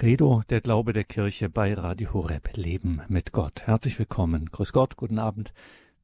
[0.00, 3.66] Credo, der Glaube der Kirche bei Radio Horeb, Leben mit Gott.
[3.66, 4.48] Herzlich willkommen.
[4.50, 5.52] Grüß Gott, guten Abend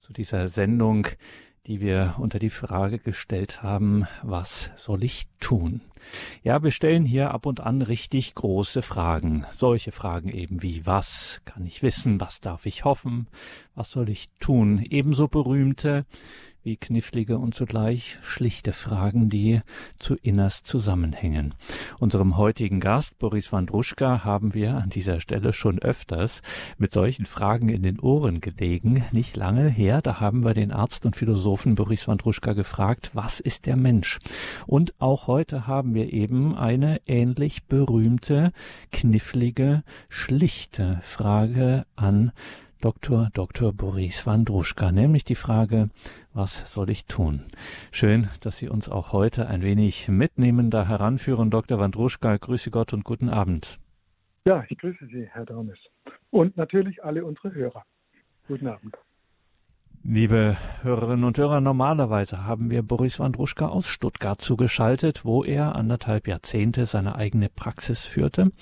[0.01, 1.07] zu dieser Sendung,
[1.67, 5.81] die wir unter die Frage gestellt haben, was soll ich tun?
[6.43, 9.47] Ja, wir stellen hier ab und an richtig große Fragen.
[9.53, 12.21] Solche Fragen eben wie, was kann ich wissen?
[12.21, 13.29] Was darf ich hoffen?
[13.75, 14.85] Was soll ich tun?
[14.91, 16.05] Ebenso berühmte,
[16.67, 19.61] wie knifflige und zugleich schlichte Fragen, die
[20.01, 21.55] zu innerst zusammenhängen.
[22.01, 26.43] Unserem heutigen Gast, Boris Wandruschka, haben wir an dieser Stelle schon öfters
[26.77, 29.05] mit solchen Fragen in den Ohren gelegen.
[29.13, 33.67] Nicht lange her, da haben wir den Arzt und Philosophen Boris Wandruschka gefragt, was ist
[33.67, 34.19] der Mensch?
[34.67, 38.51] Und auch heute haben wir eben eine ähnlich berühmte,
[38.91, 42.33] knifflige, schlichte Frage an
[42.83, 43.31] Dr.
[43.33, 43.73] Dr.
[43.73, 45.89] Boris Wandruschka, nämlich die Frage,
[46.37, 47.47] was soll ich tun?
[47.91, 51.51] Schön, dass Sie uns auch heute ein wenig mitnehmen, da heranführen.
[51.51, 51.79] Dr.
[51.79, 53.79] Wandruschka, grüße Gott und guten Abend.
[54.47, 55.79] Ja, ich grüße Sie, Herr Dornes.
[56.31, 57.85] Und natürlich alle unsere Hörer.
[58.47, 58.95] Guten Abend.
[60.09, 66.29] Liebe Hörerinnen und Hörer, normalerweise haben wir Boris Wandruschka aus Stuttgart zugeschaltet, wo er anderthalb
[66.29, 68.53] Jahrzehnte seine eigene Praxis führte.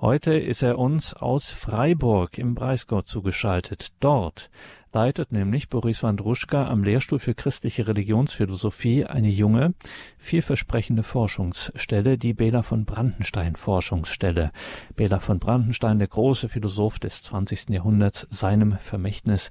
[0.00, 3.88] Heute ist er uns aus Freiburg im Breisgau zugeschaltet.
[3.98, 4.50] Dort
[4.92, 9.74] leitet nämlich Boris Wandruschka am Lehrstuhl für christliche Religionsphilosophie eine junge,
[10.18, 14.52] vielversprechende Forschungsstelle, die Bela von Brandenstein Forschungsstelle.
[14.94, 17.70] Bela von Brandenstein, der große Philosoph des 20.
[17.70, 19.50] Jahrhunderts, seinem Vermächtnis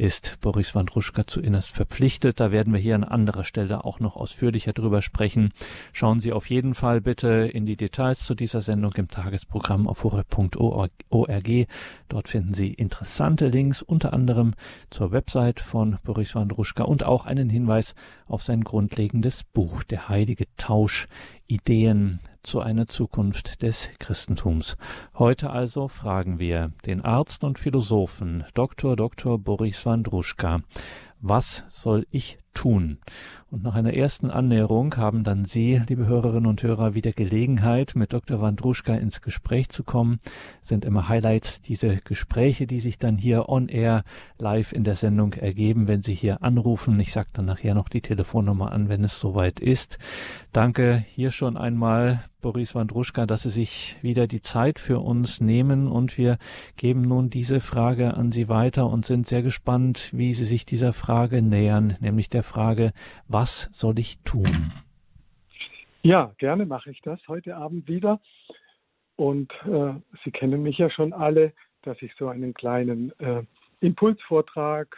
[0.00, 2.40] ist Boris Wandruschka zu innerst verpflichtet.
[2.40, 5.50] Da werden wir hier an anderer Stelle auch noch ausführlicher drüber sprechen.
[5.92, 10.02] Schauen Sie auf jeden Fall bitte in die Details zu dieser Sendung im Tagesprogramm auf
[10.02, 11.66] horeb.org.
[12.08, 14.54] Dort finden Sie interessante Links, unter anderem
[14.88, 17.94] zur Website von Boris Wandruschka und auch einen Hinweis
[18.26, 21.08] auf sein grundlegendes Buch, Der heilige Tausch,
[21.46, 24.76] Ideen zu einer Zukunft des Christentums.
[25.18, 28.96] Heute also fragen wir den Arzt und Philosophen Dr.
[28.96, 29.38] Dr.
[29.38, 30.60] Boris Wandruschka,
[31.20, 32.98] was soll ich tun?
[33.50, 38.12] Und nach einer ersten Annäherung haben dann Sie, liebe Hörerinnen und Hörer, wieder Gelegenheit, mit
[38.12, 38.40] Dr.
[38.40, 40.20] Wandruschka ins Gespräch zu kommen.
[40.62, 44.04] Sind immer Highlights diese Gespräche, die sich dann hier on air
[44.38, 47.00] live in der Sendung ergeben, wenn Sie hier anrufen.
[47.00, 49.98] Ich sage dann nachher noch die Telefonnummer an, wenn es soweit ist.
[50.52, 55.88] Danke hier schon einmal, Boris Wandruschka, dass Sie sich wieder die Zeit für uns nehmen
[55.88, 56.38] und wir
[56.76, 60.92] geben nun diese Frage an Sie weiter und sind sehr gespannt, wie Sie sich dieser
[60.92, 62.92] Frage nähern, nämlich der Frage,
[63.28, 64.70] was was soll ich tun?
[66.02, 68.20] Ja, gerne mache ich das heute Abend wieder.
[69.16, 71.52] Und äh, Sie kennen mich ja schon alle,
[71.82, 73.42] dass ich so einen kleinen äh,
[73.80, 74.94] Impulsvortrag,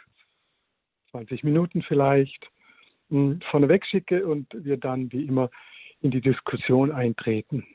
[1.11, 2.45] 20 Minuten vielleicht,
[3.09, 5.49] mh, hm, vorneweg schicke und wir dann wie immer
[6.01, 7.65] in die Diskussion eintreten.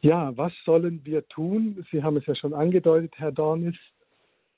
[0.00, 1.86] Ja, was sollen wir tun?
[1.92, 3.76] Sie haben es ja schon angedeutet, Herr Dornis.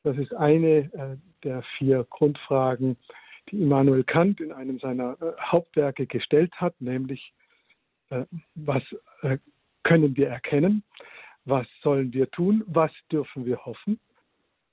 [0.03, 2.97] Das ist eine äh, der vier Grundfragen
[3.50, 7.32] die Immanuel Kant in einem seiner äh, Hauptwerke gestellt hat, nämlich
[8.10, 8.82] äh, was
[9.22, 9.38] äh,
[9.82, 10.84] können wir erkennen,
[11.44, 13.98] was sollen wir tun, was dürfen wir hoffen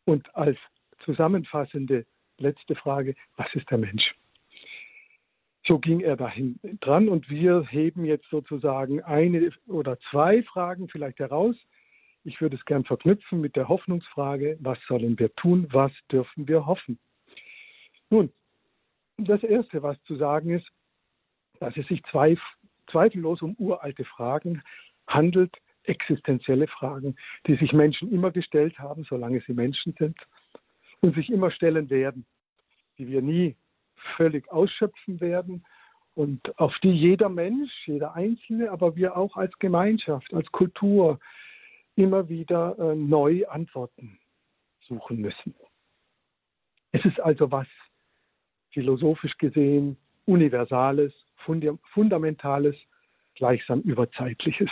[0.06, 0.58] und als
[1.06, 2.06] zusammenfassende
[2.38, 4.16] letzte Frage, was ist der Mensch?
[5.68, 11.20] So ging er dahin dran und wir heben jetzt sozusagen eine oder zwei Fragen vielleicht
[11.20, 11.56] heraus.
[12.24, 16.66] Ich würde es gern verknüpfen mit der Hoffnungsfrage, was sollen wir tun, was dürfen wir
[16.66, 16.98] hoffen?
[18.10, 18.32] Nun,
[19.28, 20.68] das Erste, was zu sagen ist,
[21.60, 22.40] dass es sich zweif
[22.90, 24.64] zweifellos um uralte Fragen
[25.08, 27.16] handelt, existenzielle Fragen,
[27.48, 30.18] die sich Menschen immer gestellt haben, solange sie Menschen sind
[31.02, 32.26] und sich immer stellen werden,
[32.98, 33.56] die wir nie
[34.18, 35.66] völlig ausschöpfen werden
[36.16, 41.20] und auf die jeder Mensch, jeder Einzelne, aber wir auch als Gemeinschaft, als Kultur
[41.96, 44.20] immer wieder äh, neu Antworten
[44.88, 45.56] suchen müssen.
[46.92, 47.68] Es ist also was
[48.72, 51.14] philosophisch gesehen Universales,
[51.94, 52.76] Fundamentales,
[53.36, 54.70] gleichsam Überzeitliches.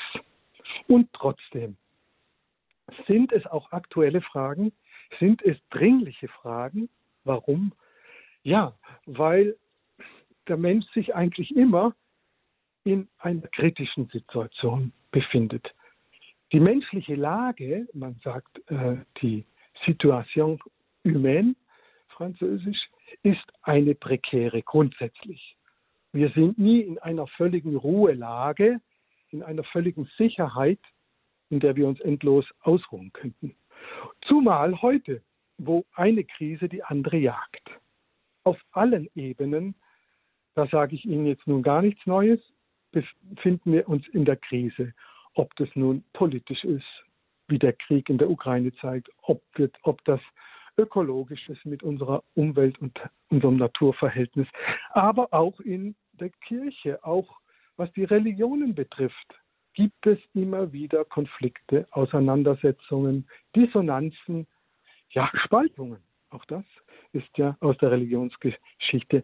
[0.87, 1.77] Und trotzdem
[3.09, 4.71] sind es auch aktuelle Fragen,
[5.19, 6.89] sind es dringliche Fragen.
[7.23, 7.73] Warum?
[8.43, 9.55] Ja, weil
[10.47, 11.93] der Mensch sich eigentlich immer
[12.83, 15.73] in einer kritischen Situation befindet.
[16.53, 19.45] Die menschliche Lage, man sagt äh, die
[19.85, 20.59] Situation
[21.03, 21.55] humaine,
[22.07, 22.89] französisch,
[23.23, 25.55] ist eine prekäre grundsätzlich.
[26.13, 28.79] Wir sind nie in einer völligen Ruhelage,
[29.29, 30.79] in einer völligen Sicherheit,
[31.49, 33.55] in der wir uns endlos ausruhen könnten.
[34.27, 35.21] Zumal heute,
[35.57, 37.69] wo eine Krise die andere jagt.
[38.43, 39.75] Auf allen Ebenen,
[40.55, 42.39] da sage ich Ihnen jetzt nun gar nichts Neues,
[42.91, 44.93] befinden wir uns in der Krise.
[45.33, 46.85] Ob das nun politisch ist,
[47.47, 50.21] wie der Krieg in der Ukraine zeigt, ob, wird, ob das
[50.77, 54.47] ökologisch ist mit unserer Umwelt und unserem Naturverhältnis,
[54.91, 57.39] aber auch in der Kirche, auch
[57.75, 59.35] was die Religionen betrifft,
[59.73, 64.47] gibt es immer wieder Konflikte, Auseinandersetzungen, Dissonanzen,
[65.11, 66.01] ja, Spaltungen.
[66.31, 66.65] Auch das
[67.13, 69.23] ist ja aus der Religionsgeschichte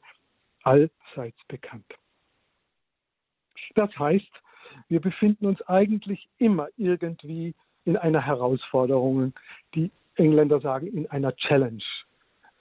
[0.62, 1.92] allseits bekannt.
[3.76, 4.32] Das heißt,
[4.88, 7.56] wir befinden uns eigentlich immer irgendwie
[7.86, 9.34] in einer Herausforderung,
[9.76, 11.84] die Engländer sagen, in einer Challenge.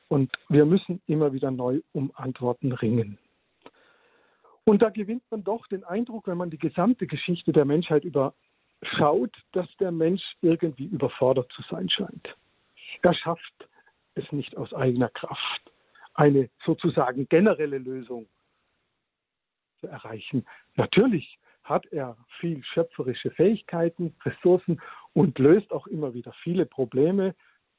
[0.08, 3.18] Und wir müssen immer wieder neu um Antworten ringen.
[4.64, 9.34] Und da gewinnt man doch den Eindruck, wenn man die gesamte Geschichte der Menschheit überschaut,
[9.52, 12.36] dass der Mensch irgendwie überfordert zu sein scheint.
[13.02, 13.68] Er schafft
[14.14, 15.72] es nicht aus eigener Kraft,
[16.14, 18.26] eine sozusagen generelle Lösung
[19.80, 20.46] zu erreichen.
[20.76, 24.80] Natürlich hat er viel schöpferische Fähigkeiten, Ressourcen
[25.14, 27.34] und löst auch immer wieder viele Probleme.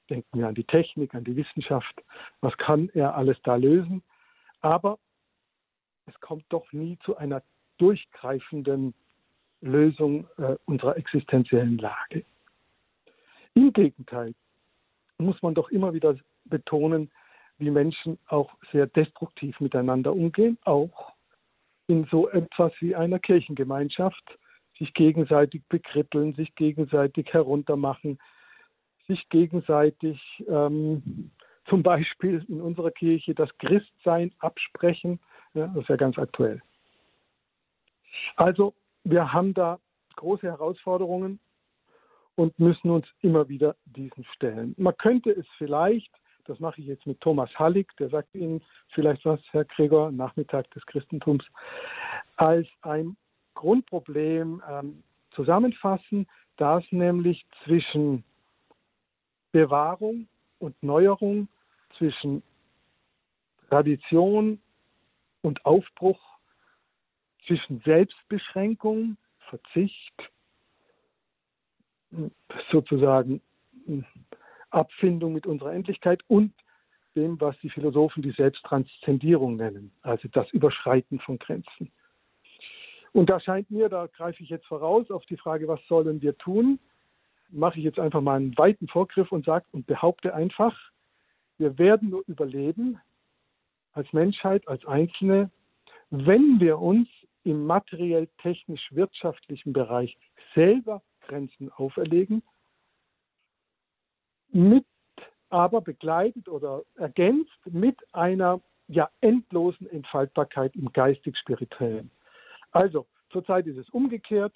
[0.09, 2.03] Denken wir an die Technik, an die Wissenschaft.
[2.41, 4.03] Was kann er alles da lösen?
[4.61, 4.99] Aber
[6.05, 7.41] es kommt doch nie zu einer
[7.77, 8.93] durchgreifenden
[9.61, 12.23] Lösung äh, unserer existenziellen Lage.
[13.55, 14.33] Im Gegenteil
[15.17, 16.15] muss man doch immer wieder
[16.45, 17.11] betonen,
[17.57, 21.13] wie Menschen auch sehr destruktiv miteinander umgehen, auch
[21.87, 24.37] in so etwas wie einer Kirchengemeinschaft,
[24.79, 28.19] sich gegenseitig bekritteln, sich gegenseitig heruntermachen,
[29.07, 31.31] sich gegenseitig ähm,
[31.69, 35.19] zum Beispiel in unserer Kirche das Christsein absprechen.
[35.53, 36.61] Ja, das ist ja ganz aktuell.
[38.35, 38.73] Also
[39.03, 39.79] wir haben da
[40.15, 41.39] große Herausforderungen
[42.35, 44.73] und müssen uns immer wieder diesen stellen.
[44.77, 46.11] Man könnte es vielleicht,
[46.45, 50.69] das mache ich jetzt mit Thomas Hallig, der sagt Ihnen vielleicht was, Herr Gregor, Nachmittag
[50.71, 51.45] des Christentums,
[52.37, 53.15] als ein
[53.53, 56.27] Grundproblem ähm, zusammenfassen,
[56.57, 58.23] das nämlich zwischen
[59.51, 60.27] Bewahrung
[60.59, 61.47] und Neuerung,
[61.97, 62.43] zwischen
[63.69, 64.61] Tradition
[65.41, 66.19] und Aufbruch,
[67.45, 69.17] zwischen Selbstbeschränkung,
[69.49, 70.31] Verzicht,
[72.71, 73.41] sozusagen
[74.69, 76.53] Abfindung mit unserer Endlichkeit und
[77.15, 81.91] dem, was die Philosophen die Selbsttranszendierung nennen, also das Überschreiten von Grenzen.
[83.13, 86.35] Und da scheint mir, da greife ich jetzt voraus auf die Frage, was sollen wir
[86.37, 86.79] tun,
[87.49, 90.75] mache ich jetzt einfach mal einen weiten Vorgriff und sage und behaupte einfach,
[91.59, 92.99] wir werden nur überleben
[93.93, 95.51] als Menschheit, als Einzelne,
[96.09, 97.07] wenn wir uns
[97.43, 100.17] im materiell-technisch-wirtschaftlichen Bereich
[100.55, 102.41] selber Grenzen auferlegen,
[104.51, 104.85] mit
[105.49, 112.09] aber begleitet oder ergänzt mit einer ja endlosen Entfaltbarkeit im geistig-spirituellen.
[112.73, 114.53] Also, zurzeit ist es umgekehrt.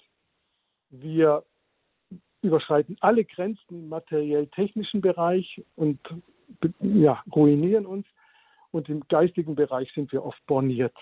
[0.90, 1.44] Wir
[2.42, 6.00] überschreiten alle Grenzen im materiell-technischen Bereich und
[6.80, 8.06] ja, ruinieren uns.
[8.70, 10.94] Und im geistigen Bereich sind wir oft borniert,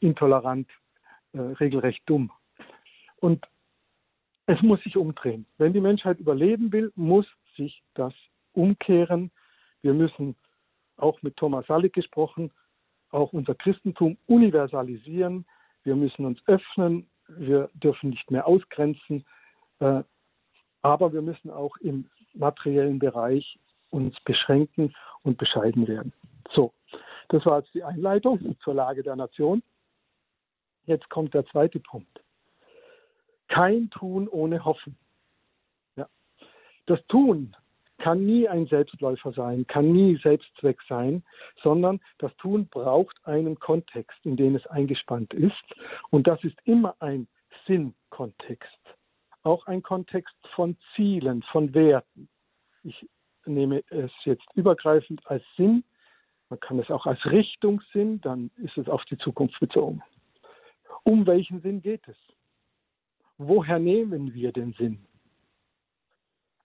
[0.00, 0.68] intolerant,
[1.32, 2.30] äh, regelrecht dumm.
[3.16, 3.46] Und
[4.46, 5.46] es muss sich umdrehen.
[5.58, 7.26] Wenn die Menschheit überleben will, muss
[7.56, 8.12] sich das
[8.52, 9.30] umkehren.
[9.82, 10.36] Wir müssen
[10.96, 12.52] auch mit Thomas Sallig gesprochen,
[13.10, 15.46] auch unser Christentum universalisieren.
[15.86, 19.24] Wir müssen uns öffnen, wir dürfen nicht mehr ausgrenzen,
[19.78, 20.02] äh,
[20.82, 23.56] aber wir müssen auch im materiellen Bereich
[23.90, 26.12] uns beschränken und bescheiden werden.
[26.52, 26.72] So,
[27.28, 29.62] das war jetzt die Einleitung zur Lage der Nation.
[30.86, 32.20] Jetzt kommt der zweite Punkt.
[33.46, 34.98] Kein Tun ohne Hoffen.
[35.94, 36.08] Ja.
[36.86, 37.56] Das Tun
[38.06, 41.24] kann nie ein Selbstläufer sein, kann nie Selbstzweck sein,
[41.60, 45.74] sondern das Tun braucht einen Kontext, in den es eingespannt ist.
[46.10, 47.26] Und das ist immer ein
[47.66, 48.78] Sinnkontext,
[49.42, 52.28] auch ein Kontext von Zielen, von Werten.
[52.84, 53.08] Ich
[53.44, 55.82] nehme es jetzt übergreifend als Sinn,
[56.48, 60.00] man kann es auch als Richtungssinn, dann ist es auf die Zukunft bezogen.
[61.02, 62.16] Um welchen Sinn geht es?
[63.36, 65.04] Woher nehmen wir den Sinn?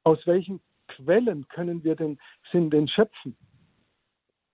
[0.03, 0.61] Aus welchen
[0.95, 2.19] Quellen können wir den
[2.51, 3.35] Sinn denn schöpfen?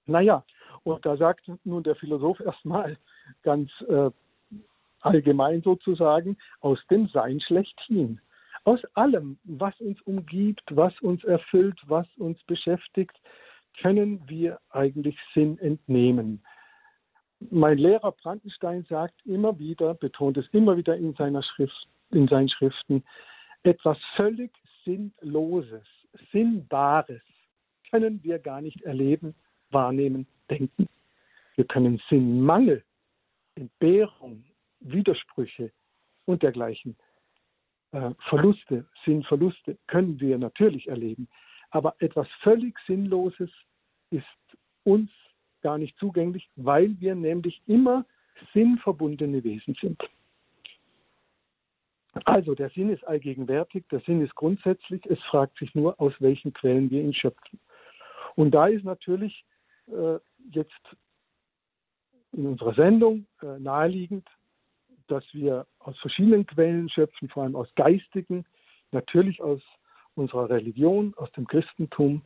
[0.06, 0.44] Naja,
[0.84, 2.98] und da sagt nun der Philosoph erstmal
[3.44, 4.10] ganz äh,
[5.01, 8.22] allgemein sozusagen, aus dem Sein schlechthin.
[8.63, 13.15] Aus allem, was uns umgibt, was uns erfüllt, was uns beschäftigt,
[13.82, 16.44] können wir eigentlich Sinn entnehmen.
[17.51, 22.50] Mein Lehrer Brandenstein sagt immer wieder, betont es immer wieder in, seiner Schrift, in seinen
[22.50, 23.03] Schriften,
[23.63, 24.51] etwas völlig
[24.84, 25.86] Sinnloses
[26.32, 27.22] Sinnbares
[27.90, 29.36] können wir gar nicht erleben,
[29.70, 30.88] wahrnehmen, denken.
[31.56, 32.84] Wir können Sinnmangel,
[33.56, 34.44] Entbehrung,
[34.80, 35.72] Widersprüche
[36.26, 36.98] und dergleichen
[37.92, 41.28] äh, Verluste, Sinnverluste können wir natürlich erleben.
[41.72, 43.50] Aber etwas völlig Sinnloses
[44.12, 44.26] ist
[44.84, 45.10] uns
[45.62, 48.06] gar nicht zugänglich, weil wir nämlich immer
[48.54, 50.02] sinnverbundene Wesen sind.
[52.26, 56.54] Also der Sinn ist allgegenwärtig, der Sinn ist grundsätzlich, es fragt sich nur, aus welchen
[56.54, 57.60] Quellen wir ihn schöpfen.
[58.36, 59.46] Und da ist natürlich
[59.88, 60.20] äh,
[60.52, 60.72] jetzt
[62.34, 64.28] in unserer Sendung äh, naheliegend,
[65.08, 68.46] dass wir aus verschiedenen Quellen schöpfen, vor allem aus geistigen,
[68.92, 69.62] natürlich aus
[70.16, 72.22] unserer Religion, aus dem Christentum.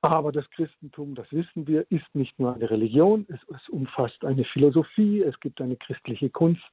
[0.00, 4.44] Aber das Christentum, das wissen wir, ist nicht nur eine Religion, es, es umfasst eine
[4.44, 6.70] Philosophie, es gibt eine christliche Kunst,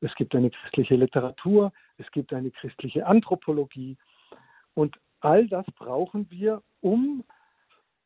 [0.00, 3.96] es gibt eine christliche Literatur, es gibt eine christliche Anthropologie.
[4.74, 7.24] Und all das brauchen wir, um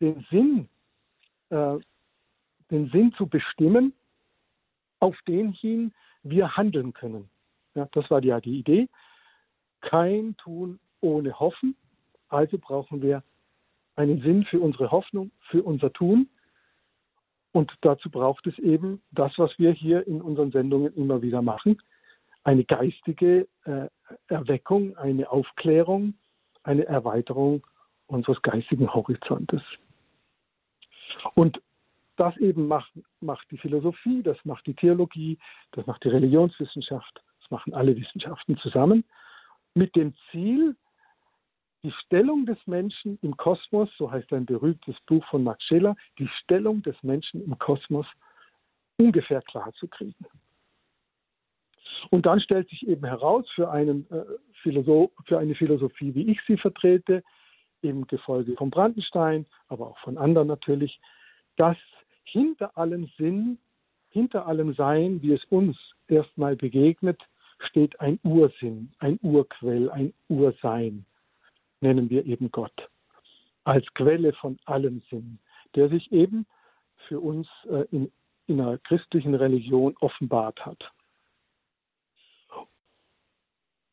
[0.00, 0.68] den Sinn,
[1.50, 1.78] äh,
[2.70, 3.92] den Sinn zu bestimmen,
[5.00, 7.28] auf den hin wir handeln können.
[7.74, 8.88] Ja, das war ja die Idee.
[9.80, 11.76] Kein Tun ohne Hoffen.
[12.28, 13.22] Also brauchen wir
[13.96, 16.28] einen Sinn für unsere Hoffnung, für unser Tun.
[17.52, 21.80] Und dazu braucht es eben das, was wir hier in unseren Sendungen immer wieder machen.
[22.44, 23.88] Eine geistige äh,
[24.28, 26.14] Erweckung, eine Aufklärung,
[26.62, 27.64] eine Erweiterung
[28.06, 29.62] unseres geistigen Horizontes.
[31.34, 31.60] Und
[32.16, 35.38] das eben macht, macht die Philosophie, das macht die Theologie,
[35.72, 39.04] das macht die Religionswissenschaft, das machen alle Wissenschaften zusammen,
[39.74, 40.76] mit dem Ziel,
[41.82, 46.28] die Stellung des Menschen im Kosmos, so heißt ein berühmtes Buch von Max Scheler, die
[46.42, 48.06] Stellung des Menschen im Kosmos
[49.00, 50.26] ungefähr klar zu kriegen.
[52.10, 54.24] Und dann stellt sich eben heraus für, einen, äh,
[54.62, 57.22] Philosoph, für eine Philosophie, wie ich sie vertrete,
[57.80, 61.00] im Gefolge von Brandenstein, aber auch von anderen natürlich,
[61.56, 61.76] dass
[62.22, 63.58] hinter allem Sinn,
[64.10, 67.20] hinter allem Sein, wie es uns erstmal begegnet,
[67.58, 71.04] steht ein Ursinn, ein Urquell, ein Ursein
[71.82, 72.88] nennen wir eben Gott,
[73.64, 75.38] als Quelle von allem Sinn,
[75.74, 76.46] der sich eben
[77.08, 78.10] für uns äh, in,
[78.46, 80.90] in einer christlichen Religion offenbart hat.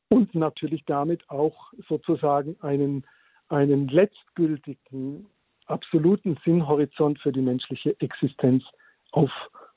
[0.09, 3.05] Und natürlich damit auch sozusagen einen,
[3.47, 5.27] einen letztgültigen,
[5.65, 8.63] absoluten Sinnhorizont für die menschliche Existenz
[9.11, 9.31] auf,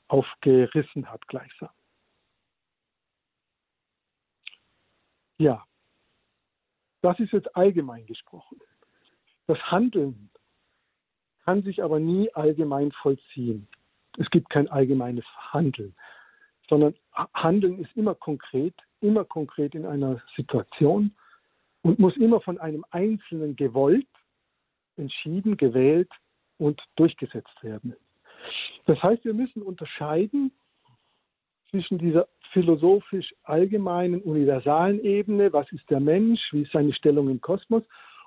[0.07, 1.69] aufgerissen hat gleichsam.
[5.37, 5.65] Ja,
[7.03, 8.59] das ist jetzt allgemein gesprochen.
[9.45, 10.29] Das Handeln
[11.43, 13.67] kann sich aber nie allgemein vollziehen.
[14.17, 15.93] Es gibt kein allgemeines Handeln,
[16.69, 16.95] sondern
[17.33, 21.13] Handeln ist immer konkret, immer konkret in einer Situation
[21.81, 24.07] und muss immer von einem Einzelnen gewollt,
[24.95, 26.11] entschieden, gewählt
[26.57, 27.95] und durchgesetzt werden.
[28.85, 30.53] Das heißt, wir müssen unterscheiden
[31.69, 37.41] zwischen dieser philosophisch allgemeinen, universalen Ebene, was ist der Mensch, wie ist seine Stellung im
[37.41, 37.83] Kosmos,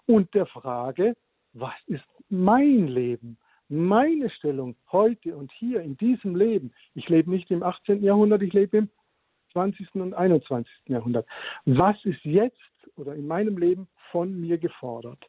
[0.06, 1.16] und der Frage,
[1.52, 6.72] was ist mein Leben, meine Stellung heute und hier in diesem Leben.
[6.94, 8.02] Ich lebe nicht im 18.
[8.02, 8.88] Jahrhundert, ich lebe im
[9.52, 9.94] 20.
[9.94, 10.72] und 21.
[10.86, 11.26] Jahrhundert.
[11.64, 12.56] Was ist jetzt
[12.96, 15.24] oder in meinem Leben von mir gefordert?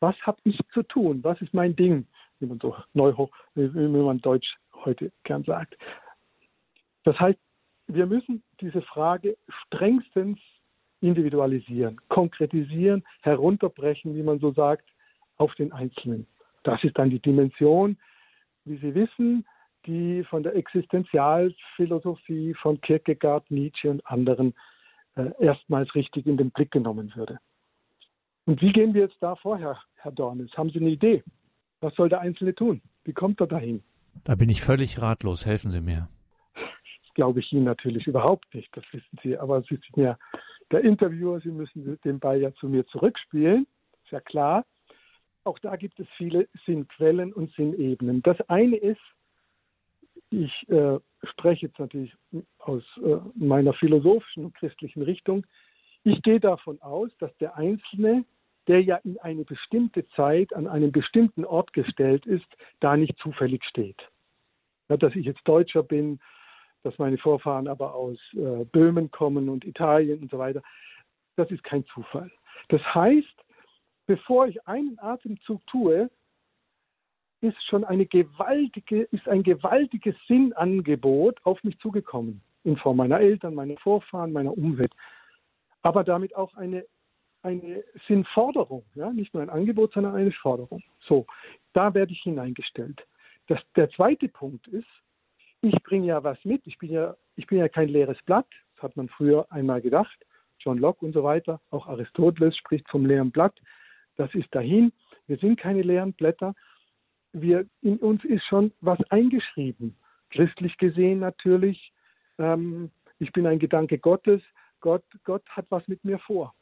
[0.00, 1.20] Was habe ich zu tun?
[1.22, 2.06] Was ist mein Ding,
[2.38, 3.14] wie man so neu,
[3.54, 5.76] wie man Deutsch heute gern sagt?
[7.04, 7.38] Das heißt,
[7.94, 10.38] wir müssen diese Frage strengstens
[11.00, 14.84] individualisieren, konkretisieren, herunterbrechen, wie man so sagt,
[15.36, 16.26] auf den Einzelnen.
[16.62, 17.96] Das ist dann die Dimension,
[18.64, 19.44] wie Sie wissen,
[19.86, 24.54] die von der Existenzialphilosophie von Kierkegaard, Nietzsche und anderen
[25.16, 27.40] äh, erstmals richtig in den Blick genommen würde.
[28.44, 30.56] Und wie gehen wir jetzt da vorher, Herr Dornes?
[30.56, 31.24] Haben Sie eine Idee?
[31.80, 32.80] Was soll der Einzelne tun?
[33.04, 33.82] Wie kommt er dahin?
[34.22, 35.46] Da bin ich völlig ratlos.
[35.46, 36.06] Helfen Sie mir
[37.14, 39.36] glaube ich Ihnen natürlich überhaupt nicht, das wissen Sie.
[39.36, 40.18] Aber Sie sind ja
[40.70, 43.66] der Interviewer, Sie müssen den Ball ja zu mir zurückspielen,
[44.04, 44.64] ist ja klar.
[45.44, 48.22] Auch da gibt es viele Sinnquellen und Sinnebenen.
[48.22, 49.00] Das eine ist,
[50.30, 52.14] ich äh, spreche jetzt natürlich
[52.58, 55.44] aus äh, meiner philosophischen und christlichen Richtung,
[56.04, 58.24] ich gehe davon aus, dass der Einzelne,
[58.66, 62.46] der ja in eine bestimmte Zeit an einem bestimmten Ort gestellt ist,
[62.80, 64.00] da nicht zufällig steht.
[64.88, 66.20] Ja, dass ich jetzt Deutscher bin,
[66.82, 70.62] dass meine Vorfahren aber aus äh, Böhmen kommen und Italien und so weiter.
[71.36, 72.30] Das ist kein Zufall.
[72.68, 73.44] Das heißt,
[74.06, 76.10] bevor ich einen Atemzug tue,
[77.40, 82.40] ist schon eine gewaltige, ist ein gewaltiges Sinnangebot auf mich zugekommen.
[82.64, 84.94] In Form meiner Eltern, meiner Vorfahren, meiner Umwelt.
[85.82, 86.86] Aber damit auch eine,
[87.42, 90.82] eine Sinnforderung, ja, nicht nur ein Angebot, sondern eine Forderung.
[91.00, 91.26] So,
[91.72, 93.04] da werde ich hineingestellt.
[93.48, 94.86] Das, der zweite Punkt ist,
[95.62, 96.66] ich bringe ja was mit.
[96.66, 100.16] Ich bin ja, ich bin ja kein leeres Blatt, das hat man früher einmal gedacht.
[100.58, 101.60] John Locke und so weiter.
[101.70, 103.58] Auch Aristoteles spricht vom leeren Blatt.
[104.16, 104.92] Das ist dahin.
[105.26, 106.54] Wir sind keine leeren Blätter.
[107.32, 109.96] Wir, in uns ist schon was eingeschrieben.
[110.30, 111.92] Christlich gesehen natürlich.
[112.38, 114.42] Ähm, ich bin ein Gedanke Gottes.
[114.80, 116.54] Gott, Gott hat was mit mir vor.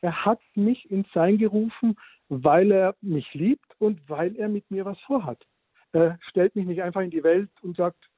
[0.00, 1.96] Er hat mich ins Sein gerufen,
[2.28, 5.44] weil er mich liebt und weil er mit mir was vorhat.
[5.92, 8.09] Er stellt mich nicht einfach in die Welt und sagt,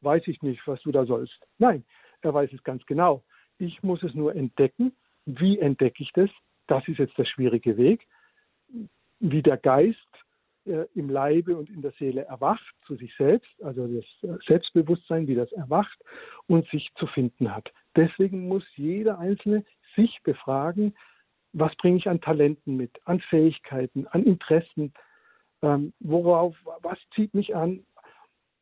[0.00, 1.38] weiß ich nicht, was du da sollst.
[1.58, 1.84] Nein,
[2.22, 3.24] er weiß es ganz genau.
[3.58, 4.92] Ich muss es nur entdecken.
[5.26, 6.30] Wie entdecke ich das?
[6.66, 8.06] Das ist jetzt der schwierige Weg.
[9.20, 9.98] Wie der Geist
[10.64, 15.34] äh, im Leibe und in der Seele erwacht zu sich selbst, also das Selbstbewusstsein, wie
[15.34, 15.98] das erwacht
[16.46, 17.72] und sich zu finden hat.
[17.96, 19.64] Deswegen muss jeder Einzelne
[19.96, 20.94] sich befragen,
[21.52, 24.92] was bringe ich an Talenten mit, an Fähigkeiten, an Interessen,
[25.62, 27.84] ähm, worauf, was zieht mich an.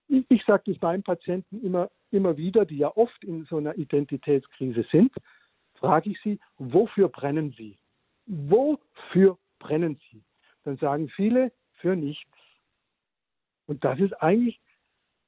[0.08, 4.84] Ich, sage das meinen Patienten immer, immer wieder, die ja oft in so einer Identitätskrise
[4.90, 5.12] sind,
[5.74, 7.78] frage ich sie, wofür brennen sie?
[8.26, 10.22] Wofür brennen sie?
[10.64, 12.30] Dann sagen viele, für nichts.
[13.66, 14.60] Und das ist eigentlich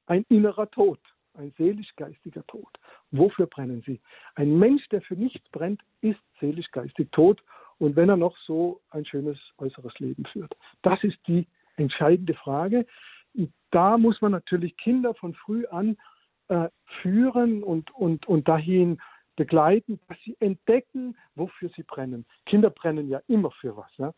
[0.06, 1.00] ein innerer Tod,
[1.34, 2.68] ein seelisch-geistiger Tod.
[3.10, 4.00] Wofür brennen sie?
[4.34, 7.42] Ein Mensch, der für nichts brennt, ist seelisch-geistig tot.
[7.78, 10.56] Und wenn er noch so ein schönes äußeres Leben führt.
[10.82, 12.86] Das ist die entscheidende Frage.
[13.70, 15.96] Da muss man natürlich Kinder von früh an
[16.48, 16.68] äh,
[17.02, 19.00] führen und, und, und dahin
[19.36, 22.26] begleiten, dass sie entdecken, wofür sie brennen.
[22.46, 23.90] Kinder brennen ja immer für was.
[23.96, 24.12] Ja?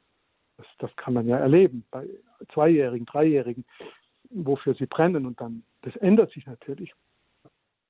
[0.57, 2.09] Das, das kann man ja erleben bei
[2.55, 3.65] Zweijährigen, Dreijährigen,
[4.31, 5.27] wofür sie brennen.
[5.27, 6.95] Und dann, das ändert sich natürlich.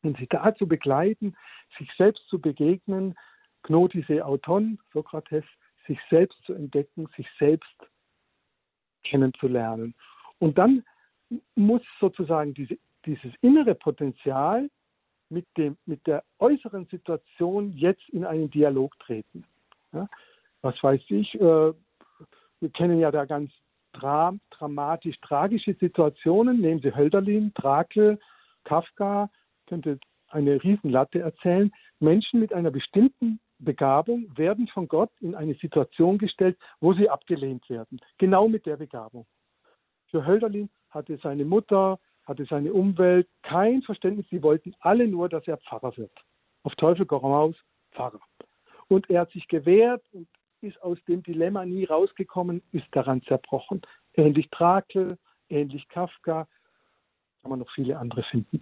[0.02, 1.36] Und sie da zu begleiten,
[1.78, 3.14] sich selbst zu begegnen,
[3.62, 5.44] Gnotise Auton, Sokrates,
[5.86, 7.76] sich selbst zu entdecken, sich selbst
[9.04, 9.94] kennenzulernen.
[10.38, 10.84] Und dann
[11.54, 14.68] muss sozusagen diese, dieses innere Potenzial
[15.28, 19.44] mit, dem, mit der äußeren Situation jetzt in einen Dialog treten.
[19.92, 20.08] Ja,
[20.62, 21.72] was weiß ich, äh,
[22.60, 23.50] wir kennen ja da ganz
[23.92, 26.60] dra dramatisch tragische Situationen.
[26.60, 28.18] Nehmen Sie Hölderlin, Drakel,
[28.64, 29.30] Kafka,
[29.66, 31.72] könnte eine Riesenlatte erzählen.
[31.98, 37.68] Menschen mit einer bestimmten Begabung werden von Gott in eine Situation gestellt, wo sie abgelehnt
[37.68, 38.00] werden.
[38.18, 39.26] Genau mit der Begabung.
[40.10, 44.26] Für Hölderlin hatte seine Mutter, hatte seine Umwelt kein Verständnis.
[44.30, 46.12] Sie wollten alle nur, dass er Pfarrer wird.
[46.62, 47.56] Auf Teufel komm raus,
[47.92, 48.20] Pfarrer.
[48.88, 50.28] Und er hat sich gewehrt und
[50.60, 53.82] ist aus dem Dilemma nie rausgekommen, ist daran zerbrochen.
[54.14, 55.16] Ähnlich Trakel,
[55.48, 56.46] ähnlich Kafka,
[57.42, 58.60] kann man noch viele andere finden.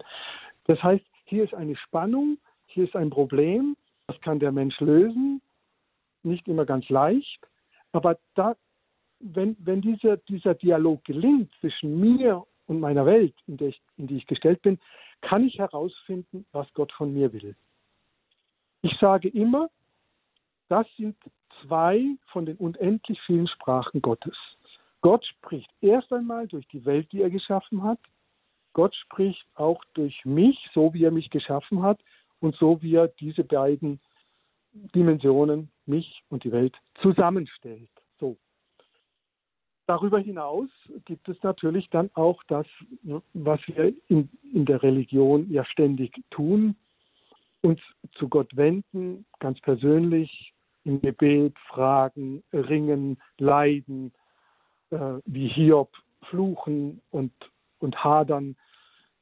[0.67, 2.37] Das heißt, hier ist eine Spannung,
[2.67, 3.75] hier ist ein Problem,
[4.07, 5.41] das kann der Mensch lösen,
[6.23, 7.47] nicht immer ganz leicht,
[7.91, 8.55] aber da,
[9.19, 14.07] wenn, wenn dieser, dieser Dialog gelingt zwischen mir und meiner Welt, in, der ich, in
[14.07, 14.79] die ich gestellt bin,
[15.21, 17.55] kann ich herausfinden, was Gott von mir will.
[18.81, 19.69] Ich sage immer,
[20.69, 21.17] das sind
[21.61, 24.37] zwei von den unendlich vielen Sprachen Gottes.
[25.01, 27.99] Gott spricht erst einmal durch die Welt, die er geschaffen hat.
[28.73, 31.99] Gott spricht auch durch mich, so wie er mich geschaffen hat
[32.39, 33.99] und so wie er diese beiden
[34.71, 37.89] Dimensionen, mich und die Welt, zusammenstellt.
[38.19, 38.37] So.
[39.89, 40.69] Darüber hinaus
[41.05, 42.67] gibt es natürlich dann auch das,
[43.33, 46.75] was wir in, in der Religion ja ständig tun,
[47.63, 47.79] uns
[48.11, 54.13] zu Gott wenden, ganz persönlich, im Gebet fragen, ringen, leiden,
[54.91, 55.89] äh, wie Hiob
[56.29, 57.33] fluchen und,
[57.79, 58.57] und hadern.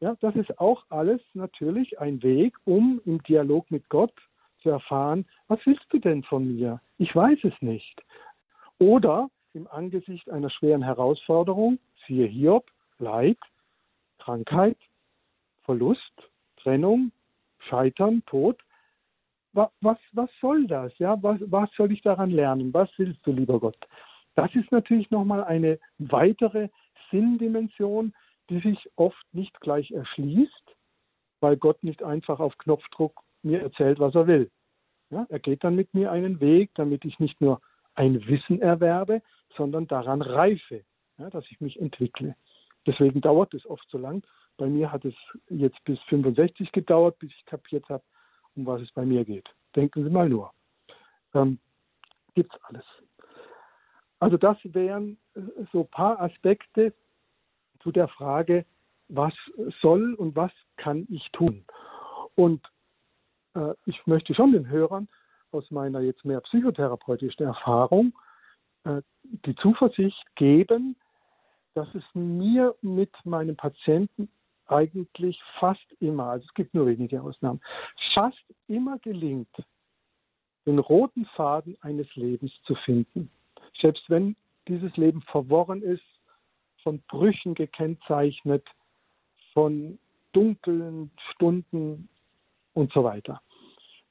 [0.01, 4.13] Ja, das ist auch alles natürlich ein Weg, um im Dialog mit Gott
[4.63, 6.82] zu erfahren, was willst du denn von mir?
[6.97, 8.03] Ich weiß es nicht.
[8.80, 12.65] Oder im Angesicht einer schweren Herausforderung, siehe Hiob,
[13.00, 13.39] Leid,
[14.20, 14.78] Krankheit,
[15.63, 16.13] Verlust,
[16.58, 17.12] Trennung,
[17.60, 18.62] Scheitern, Tod,
[19.82, 20.96] was, was soll das?
[21.00, 22.72] Ja, was, was soll ich daran lernen?
[22.76, 23.78] Was willst du, lieber Gott?
[24.36, 26.70] Das ist natürlich nochmal eine weitere
[27.10, 28.13] Sinndimension,
[28.52, 30.76] die sich oft nicht gleich erschließt,
[31.39, 34.52] weil Gott nicht einfach auf Knopfdruck mir erzählt, was er will.
[35.10, 37.60] Ja, er geht dann mit mir einen Weg, damit ich nicht nur
[37.96, 39.24] ein Wissen erwerbe,
[39.58, 40.84] sondern daran reife,
[41.17, 42.36] ja, dass ich mich entwickle.
[42.86, 44.26] Deswegen dauert es oft so lang.
[44.58, 45.15] Bei mir hat es
[45.50, 48.04] jetzt bis 65 gedauert, bis ich kapiert habe,
[48.56, 49.50] um was es bei mir geht.
[49.76, 50.54] Denken Sie mal nur.
[51.34, 51.60] Ähm,
[52.36, 52.86] es alles.
[54.20, 55.41] Also das wären äh,
[55.72, 56.93] so ein paar Aspekte
[57.82, 58.65] zu der Frage,
[59.10, 59.34] was
[59.82, 61.65] soll und was kann ich tun.
[62.36, 62.65] Und
[63.56, 65.08] äh, ich möchte schon den Hörern
[65.52, 68.17] aus meiner jetzt mehr psychotherapeutischen Erfahrung
[69.45, 70.95] die Zuversicht geben,
[71.73, 74.30] dass es mir mit meinem Patienten
[74.67, 77.62] eigentlich fast immer, also es gibt nur wenige Ausnahmen,
[78.13, 79.56] fast immer gelingt,
[80.65, 83.30] den roten Faden eines Lebens zu finden.
[83.80, 84.36] Selbst wenn
[84.67, 86.04] dieses Leben verworren ist,
[86.84, 88.65] von Brüchen gekennzeichnet,
[89.54, 89.97] von
[90.34, 92.10] dunklen Stunden
[92.73, 93.41] und so weiter.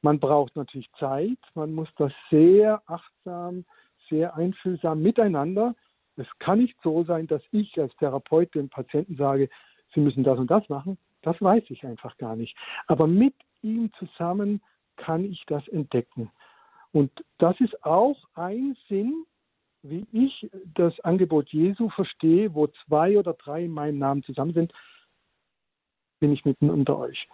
[0.03, 3.65] Man braucht natürlich Zeit, man muss das sehr achtsam,
[4.09, 5.75] sehr einfühlsam miteinander.
[6.17, 9.49] Es kann nicht so sein, dass ich als Therapeut dem Patienten sage,
[9.95, 10.99] Sie müssen das und das machen.
[11.23, 12.57] Das weiß ich einfach gar nicht.
[12.87, 14.63] Aber mit ihm zusammen
[14.97, 16.31] kann ich das entdecken.
[16.93, 19.25] Und das ist auch ein Sinn,
[19.83, 24.73] wie ich das Angebot Jesu verstehe, wo zwei oder drei in meinem Namen zusammen sind,
[26.21, 27.29] bin ich mitten unter euch.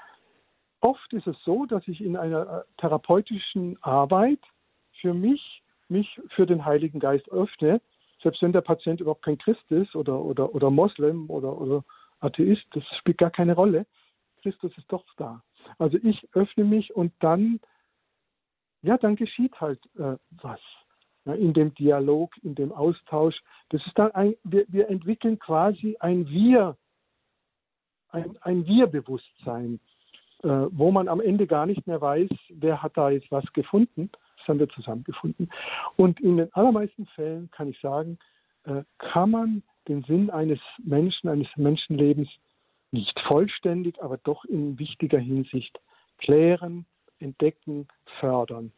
[0.80, 4.40] Oft ist es so, dass ich in einer therapeutischen Arbeit
[5.00, 5.61] für mich,
[5.92, 7.80] mich für den Heiligen Geist öffne,
[8.22, 11.84] selbst wenn der Patient überhaupt kein Christ ist oder, oder, oder Moslem oder, oder
[12.20, 13.86] Atheist, das spielt gar keine Rolle.
[14.42, 15.42] Christus ist doch da.
[15.78, 17.60] Also ich öffne mich und dann,
[18.82, 20.60] ja, dann geschieht halt äh, was.
[21.24, 23.40] Ja, in dem Dialog, in dem Austausch.
[23.68, 26.76] Das ist dann ein, wir, wir entwickeln quasi ein Wir,
[28.08, 29.78] ein, ein Wir-Bewusstsein,
[30.42, 34.10] äh, wo man am Ende gar nicht mehr weiß, wer hat da jetzt was gefunden.
[34.48, 35.50] Haben wir zusammengefunden.
[35.96, 38.18] Und in den allermeisten Fällen kann ich sagen,
[38.64, 42.28] äh, kann man den Sinn eines Menschen, eines Menschenlebens
[42.90, 45.80] nicht vollständig, aber doch in wichtiger Hinsicht
[46.18, 46.86] klären,
[47.18, 47.88] entdecken,
[48.20, 48.72] fördern.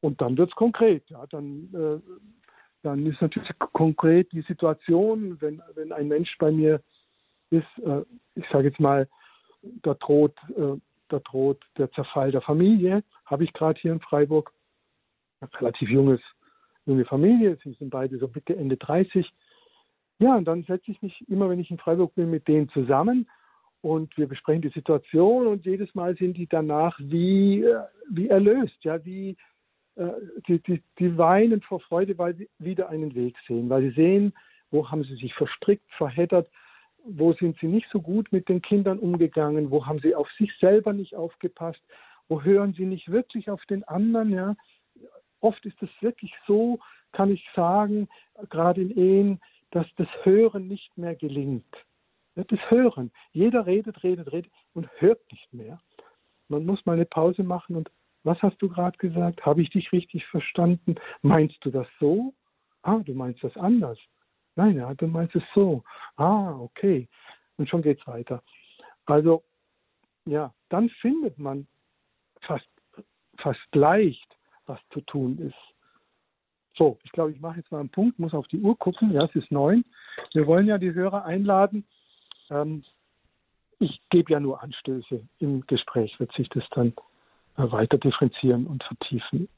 [0.00, 1.08] Und dann wird es konkret.
[1.10, 2.00] Ja, dann, äh,
[2.82, 6.80] dann ist natürlich konkret die Situation, wenn, wenn ein Mensch bei mir
[7.50, 8.02] ist, äh,
[8.34, 9.08] ich sage jetzt mal,
[9.82, 14.52] da droht, äh, da droht der Zerfall der Familie, habe ich gerade hier in Freiburg,
[15.40, 16.20] ein relativ junges,
[16.84, 19.30] junge Familie, sie sind beide so Mitte, Ende 30,
[20.18, 23.28] ja, und dann setze ich mich immer, wenn ich in Freiburg bin, mit denen zusammen.
[23.82, 25.46] Und wir besprechen die Situation.
[25.46, 29.36] Und jedes Mal sind die danach wie, äh, wie erlöst, ja, wie
[29.96, 30.10] äh,
[30.48, 34.32] die, die, die weinen vor Freude, weil sie wieder einen Weg sehen, weil sie sehen,
[34.70, 36.48] wo haben sie sich verstrickt, verheddert,
[37.08, 40.52] wo sind sie nicht so gut mit den Kindern umgegangen, wo haben sie auf sich
[40.60, 41.80] selber nicht aufgepasst,
[42.28, 44.56] wo hören sie nicht wirklich auf den anderen, ja.
[45.40, 46.78] Oft ist es wirklich so,
[47.12, 48.08] kann ich sagen,
[48.50, 49.40] gerade in Ehen,
[49.70, 51.76] dass das Hören nicht mehr gelingt.
[52.34, 53.10] Das Hören.
[53.32, 55.80] Jeder redet, redet, redet und hört nicht mehr.
[56.48, 57.90] Man muss mal eine Pause machen und
[58.24, 59.46] was hast du gerade gesagt?
[59.46, 60.96] Habe ich dich richtig verstanden?
[61.22, 62.34] Meinst du das so?
[62.82, 63.98] Ah, du meinst das anders.
[64.56, 65.84] Nein, ja, du meinst es so.
[66.16, 67.08] Ah, okay.
[67.58, 68.42] Und schon geht es weiter.
[69.04, 69.44] Also,
[70.24, 71.66] ja, dann findet man
[72.40, 72.68] fast,
[73.38, 75.76] fast leicht, was zu tun ist.
[76.76, 79.12] So, ich glaube, ich mache jetzt mal einen Punkt, muss auf die Uhr gucken.
[79.12, 79.84] Ja, es ist neun.
[80.32, 81.86] Wir wollen ja die Hörer einladen.
[82.50, 82.84] Ähm,
[83.78, 85.26] ich gebe ja nur Anstöße.
[85.38, 86.94] Im Gespräch wird sich das dann
[87.56, 89.48] äh, weiter differenzieren und vertiefen.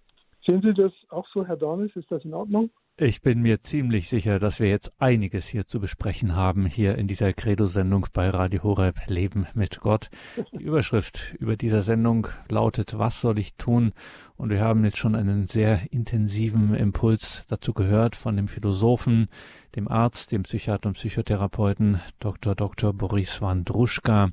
[0.47, 1.95] Sehen Sie das auch so, Herr Dornis?
[1.97, 2.71] Ist das in Ordnung?
[3.01, 7.07] Ich bin mir ziemlich sicher, dass wir jetzt einiges hier zu besprechen haben, hier in
[7.07, 10.11] dieser Credo-Sendung bei Radio Horeb Leben mit Gott.
[10.51, 13.93] Die Überschrift über dieser Sendung lautet, was soll ich tun?
[14.37, 19.29] Und wir haben jetzt schon einen sehr intensiven Impuls dazu gehört von dem Philosophen,
[19.77, 22.57] dem Arzt, dem Psychiater und Psychotherapeuten Dr.
[22.57, 22.93] Dr.
[22.93, 24.31] Boris Wandruschka.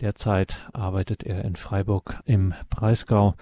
[0.00, 3.34] Derzeit arbeitet er in Freiburg im Breisgau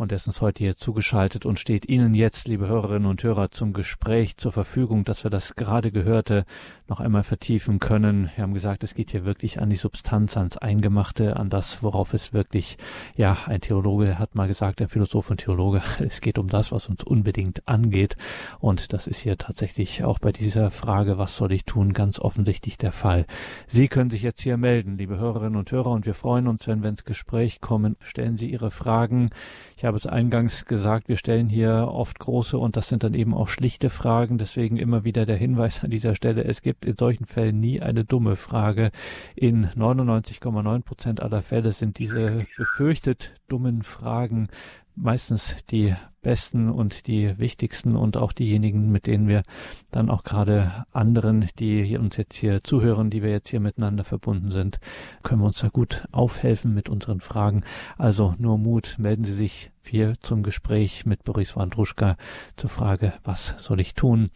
[0.00, 3.74] und er ist heute hier zugeschaltet und steht Ihnen jetzt, liebe Hörerinnen und Hörer, zum
[3.74, 6.46] Gespräch zur Verfügung, dass wir das gerade Gehörte
[6.88, 8.30] noch einmal vertiefen können.
[8.34, 12.14] Wir haben gesagt, es geht hier wirklich an die Substanz, ans Eingemachte, an das, worauf
[12.14, 12.78] es wirklich,
[13.14, 16.88] ja, ein Theologe hat mal gesagt, ein Philosoph und Theologe, es geht um das, was
[16.88, 18.16] uns unbedingt angeht.
[18.58, 22.78] Und das ist hier tatsächlich auch bei dieser Frage, was soll ich tun, ganz offensichtlich
[22.78, 23.26] der Fall.
[23.68, 26.82] Sie können sich jetzt hier melden, liebe Hörerinnen und Hörer, und wir freuen uns, wenn
[26.82, 27.96] wir ins Gespräch kommen.
[28.00, 29.30] Stellen Sie Ihre Fragen.
[29.76, 33.34] Ich habe es eingangs gesagt, wir stellen hier oft große und das sind dann eben
[33.34, 34.38] auch schlichte Fragen.
[34.38, 38.04] Deswegen immer wieder der Hinweis an dieser Stelle, es gibt in solchen Fällen nie eine
[38.04, 38.90] dumme Frage.
[39.34, 44.48] In 99,9 Prozent aller Fälle sind diese befürchtet dummen Fragen
[44.96, 49.42] meistens die besten und die wichtigsten und auch diejenigen, mit denen wir
[49.90, 54.52] dann auch gerade anderen, die uns jetzt hier zuhören, die wir jetzt hier miteinander verbunden
[54.52, 54.80] sind,
[55.22, 57.64] können wir uns da gut aufhelfen mit unseren Fragen.
[57.96, 62.16] Also nur Mut, melden Sie sich hier zum Gespräch mit Boris Wandruschka
[62.56, 64.30] zur Frage, was soll ich tun?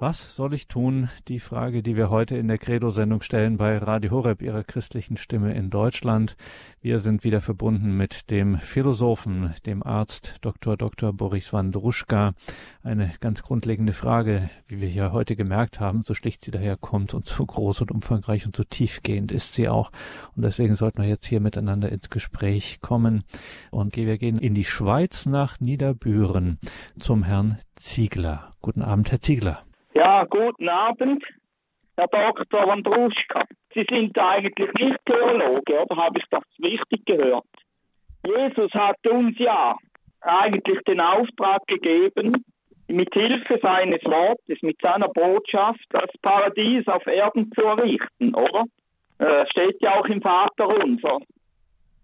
[0.00, 1.08] Was soll ich tun?
[1.26, 5.54] Die Frage, die wir heute in der Credo-Sendung stellen bei Radio Horeb, ihrer christlichen Stimme
[5.54, 6.36] in Deutschland.
[6.80, 10.76] Wir sind wieder verbunden mit dem Philosophen, dem Arzt Dr.
[10.76, 11.12] Dr.
[11.12, 12.34] Boris Wandruschka.
[12.84, 17.26] Eine ganz grundlegende Frage, wie wir hier heute gemerkt haben, so schlicht sie daherkommt und
[17.26, 19.90] so groß und umfangreich und so tiefgehend ist sie auch.
[20.36, 23.24] Und deswegen sollten wir jetzt hier miteinander ins Gespräch kommen.
[23.72, 26.60] Und wir gehen in die Schweiz nach Niederbüren
[27.00, 28.52] zum Herrn Ziegler.
[28.60, 29.64] Guten Abend, Herr Ziegler.
[29.98, 31.24] Ja, guten Abend,
[31.96, 32.68] Herr Dr.
[32.68, 33.42] Wandruschka.
[33.74, 37.42] Sie sind eigentlich nicht Theologe, oder habe ich das richtig gehört?
[38.24, 39.74] Jesus hat uns ja
[40.20, 42.44] eigentlich den Auftrag gegeben,
[42.86, 48.66] mit Hilfe seines Wortes, mit seiner Botschaft, das Paradies auf Erden zu errichten, oder?
[49.18, 51.18] Äh, steht ja auch im Vater unser.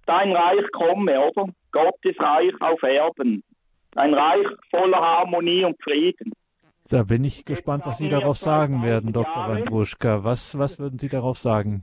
[0.07, 1.47] Dein Reich komme, oder?
[1.71, 3.45] Gottes Reich auf Erden.
[3.95, 6.33] Ein Reich voller Harmonie und Frieden.
[6.91, 9.49] Da bin ich gespannt, was Sie darauf sagen werden, Dr.
[9.49, 10.23] Wandruschka.
[10.23, 11.83] Was, was würden Sie darauf sagen?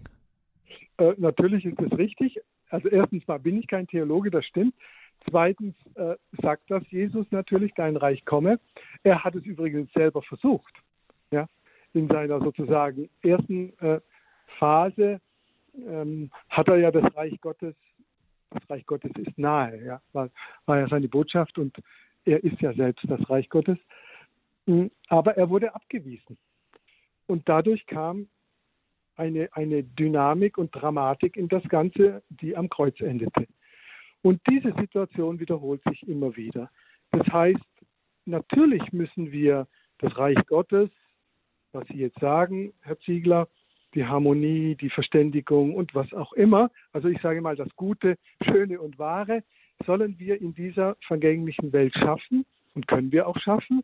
[0.97, 2.39] Äh, natürlich ist es richtig.
[2.69, 4.75] Also erstens mal bin ich kein Theologe, das stimmt.
[5.29, 8.59] Zweitens äh, sagt das Jesus natürlich, dein Reich komme.
[9.03, 10.73] Er hat es übrigens selber versucht.
[11.31, 11.47] Ja?
[11.93, 13.99] In seiner sozusagen ersten äh,
[14.59, 15.19] Phase
[15.75, 17.75] ähm, hat er ja das Reich Gottes,
[18.51, 20.01] das Reich Gottes ist nahe, ja?
[20.13, 20.29] war,
[20.65, 21.75] war ja seine Botschaft und
[22.25, 23.77] er ist ja selbst das Reich Gottes.
[24.67, 26.37] Hm, aber er wurde abgewiesen.
[27.27, 28.27] Und dadurch kam
[29.15, 33.47] eine, eine Dynamik und Dramatik in das Ganze, die am Kreuz endete.
[34.21, 36.69] Und diese Situation wiederholt sich immer wieder.
[37.11, 37.59] Das heißt,
[38.25, 39.67] natürlich müssen wir
[39.99, 40.89] das Reich Gottes,
[41.71, 43.47] was Sie jetzt sagen, Herr Ziegler,
[43.93, 48.79] die Harmonie, die Verständigung und was auch immer, also ich sage mal das Gute, Schöne
[48.79, 49.43] und Wahre,
[49.85, 53.83] sollen wir in dieser vergänglichen Welt schaffen und können wir auch schaffen.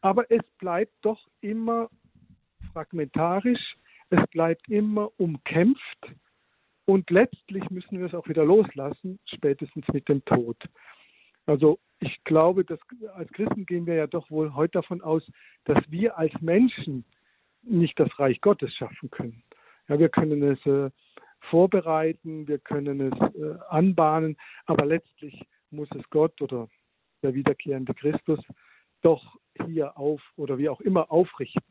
[0.00, 1.88] Aber es bleibt doch immer
[2.72, 3.76] fragmentarisch,
[4.10, 6.12] es bleibt immer umkämpft
[6.86, 10.56] und letztlich müssen wir es auch wieder loslassen, spätestens mit dem Tod.
[11.46, 12.78] Also ich glaube, dass
[13.14, 15.22] als Christen gehen wir ja doch wohl heute davon aus,
[15.64, 17.04] dass wir als Menschen
[17.62, 19.42] nicht das Reich Gottes schaffen können.
[19.88, 20.90] Ja, wir können es äh,
[21.50, 24.36] vorbereiten, wir können es äh, anbahnen,
[24.66, 26.68] aber letztlich muss es Gott oder
[27.22, 28.40] der wiederkehrende Christus
[29.02, 31.62] doch hier auf oder wie auch immer aufrichten.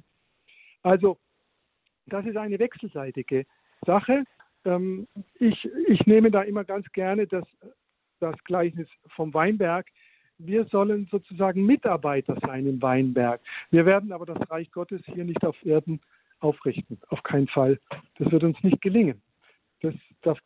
[0.84, 1.18] Also
[2.08, 3.46] das ist eine wechselseitige
[3.86, 4.24] Sache.
[4.66, 7.46] Ähm, ich, ich nehme da immer ganz gerne das,
[8.20, 9.88] das Gleichnis vom Weinberg.
[10.38, 13.42] Wir sollen sozusagen Mitarbeiter sein im Weinberg.
[13.72, 16.00] Wir werden aber das Reich Gottes hier nicht auf Erden
[16.40, 17.00] aufrichten.
[17.10, 17.80] Auf keinen Fall.
[18.18, 19.22] Das wird uns nicht gelingen.
[19.82, 20.38] Das, das,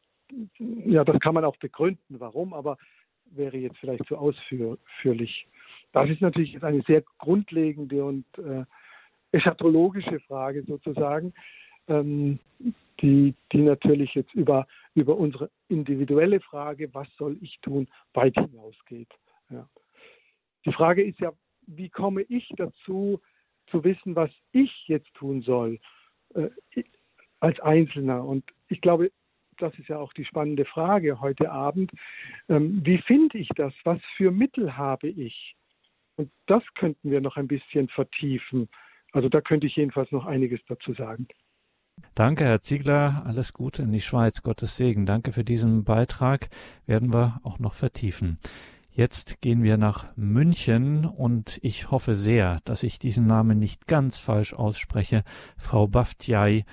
[0.58, 2.78] ja, das kann man auch begründen, warum, aber
[3.26, 5.48] wäre jetzt vielleicht zu ausführlich.
[5.94, 8.66] Das ist natürlich eine sehr grundlegende und äh,
[9.32, 11.34] eschatologische Frage sozusagen,
[11.88, 12.40] ähm,
[13.02, 19.10] die, die natürlich jetzt über, über unsere individuelle Frage, was soll ich tun, weit hinausgeht.
[19.50, 19.70] Ja.
[20.66, 21.32] Die Frage ist ja,
[21.68, 23.22] wie komme ich dazu,
[23.68, 25.80] zu wissen, was ich jetzt tun soll
[26.34, 26.50] äh,
[27.40, 28.26] als Einzelner?
[28.26, 29.12] Und ich glaube,
[29.58, 31.92] das ist ja auch die spannende Frage heute Abend.
[32.50, 33.74] Ähm, wie finde ich das?
[33.84, 35.56] Was für Mittel habe ich?
[36.16, 38.70] Und das könnten wir noch ein bisschen vertiefen.
[39.12, 41.28] Also da könnte ich jedenfalls noch einiges dazu sagen.
[42.16, 43.24] Danke, Herr Ziegler.
[43.26, 44.42] Alles Gute in die Schweiz.
[44.42, 45.06] Gottes Segen.
[45.06, 46.50] Danke für diesen Beitrag.
[46.86, 48.40] Werden wir auch noch vertiefen.
[48.92, 54.20] Jetzt gehen wir nach München und ich hoffe sehr, dass ich diesen Namen nicht ganz
[54.20, 55.24] falsch ausspreche.
[55.58, 56.66] Frau Baftiai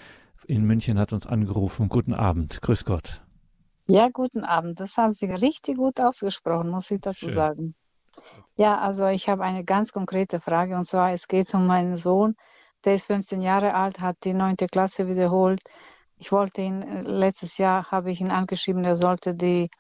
[0.47, 1.89] in München hat uns angerufen.
[1.89, 2.61] Guten Abend.
[2.61, 3.23] Grüß Gott.
[3.87, 4.81] Ja, guten Abend.
[4.81, 7.35] Das haben Sie richtig gut ausgesprochen, muss ich dazu Schön.
[7.35, 7.75] sagen.
[8.57, 12.37] Ja, also ich habe eine ganz konkrete Frage und zwar, es geht um meinen Sohn,
[12.85, 15.61] der ist 15 Jahre alt, hat die neunte Klasse wiederholt.
[16.19, 19.71] Ich wollte ihn, äh, letztes Jahr habe ich ihn angeschrieben, er sollte die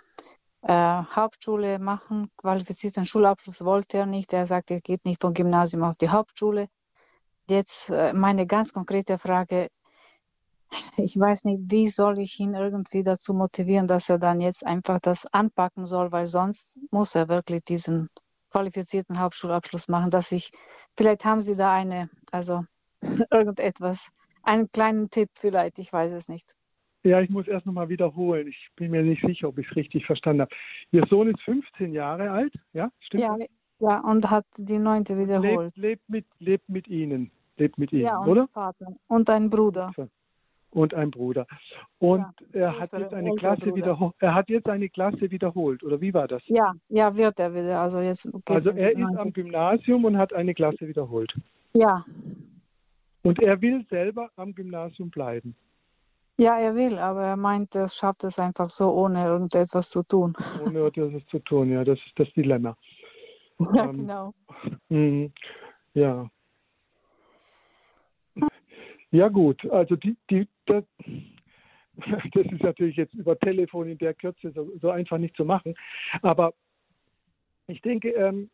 [0.62, 4.32] äh, Hauptschule machen, qualifizierten Schulabschluss wollte er nicht.
[4.32, 6.68] Er sagt, er geht nicht vom Gymnasium auf die Hauptschule.
[7.48, 9.68] Jetzt äh, meine ganz konkrete Frage,
[10.96, 15.00] ich weiß nicht, wie soll ich ihn irgendwie dazu motivieren, dass er dann jetzt einfach
[15.00, 18.08] das anpacken soll, weil sonst muss er wirklich diesen
[18.50, 20.50] qualifizierten Hauptschulabschluss machen, dass ich,
[20.96, 22.64] vielleicht haben Sie da eine, also
[23.30, 24.10] irgendetwas,
[24.42, 26.54] einen kleinen Tipp vielleicht, ich weiß es nicht.
[27.02, 28.46] Ja, ich muss erst nochmal wiederholen.
[28.48, 30.54] Ich bin mir nicht sicher, ob ich es richtig verstanden habe.
[30.90, 32.90] Ihr Sohn ist 15 Jahre alt, ja?
[33.00, 33.36] Stimmt ja,
[33.78, 35.74] ja, und hat die neunte wiederholt.
[35.76, 38.48] Lebt, lebt, mit, lebt mit Ihnen, lebt mit Ihnen, ja, und oder?
[38.48, 38.94] Vater.
[39.06, 39.92] Und ein Bruder
[40.70, 41.46] und ein Bruder.
[41.98, 44.14] Und ja, er hat jetzt eine Klasse wiederholt.
[44.20, 46.42] Er hat jetzt eine Klasse wiederholt, oder wie war das?
[46.46, 47.80] Ja, ja, wird er wieder.
[47.80, 51.34] Also jetzt Also er ist am Gymnasium und hat eine Klasse wiederholt.
[51.72, 52.04] Ja.
[53.22, 55.54] Und er will selber am Gymnasium bleiben.
[56.38, 60.34] Ja, er will, aber er meint, er schafft es einfach so, ohne irgendetwas zu tun.
[60.64, 62.76] Ohne etwas zu tun, ja, das ist das Dilemma.
[63.74, 64.32] Ja, ähm, genau.
[64.88, 65.28] Mh,
[65.92, 66.30] ja.
[69.12, 70.84] Ja gut, also die, die, das,
[71.96, 75.74] das ist natürlich jetzt über Telefon in der Kürze so, so einfach nicht zu machen.
[76.22, 76.54] Aber
[77.66, 78.50] ich denke, ähm,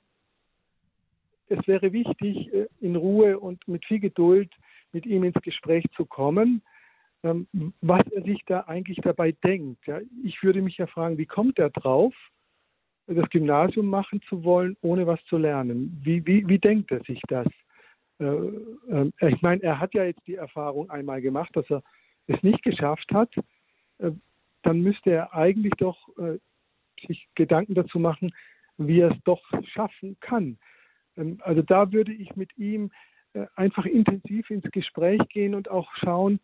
[1.49, 4.53] es wäre wichtig, äh, in Ruhe und mit viel Geduld
[4.93, 6.63] mit ihm ins Gespräch zu kommen,
[7.23, 7.47] ähm,
[7.81, 9.87] was er sich da eigentlich dabei denkt.
[9.87, 12.15] Ja, ich würde mich ja fragen, wie kommt er drauf,
[13.07, 16.01] das Gymnasium machen zu wollen, ohne was zu lernen?
[16.03, 17.47] Wie, wie, wie denkt er sich das?
[18.19, 21.83] Äh, äh, ich meine, er hat ja jetzt die Erfahrung einmal gemacht, dass er
[22.27, 23.31] es nicht geschafft hat,
[23.99, 24.11] äh,
[24.63, 26.39] dann müsste er eigentlich doch äh,
[27.07, 28.35] sich Gedanken dazu machen,
[28.79, 30.59] wie er es doch schaffen kann.
[31.17, 32.91] Ähm, also da würde ich mit ihm
[33.55, 36.41] einfach intensiv ins Gespräch gehen und auch schauen,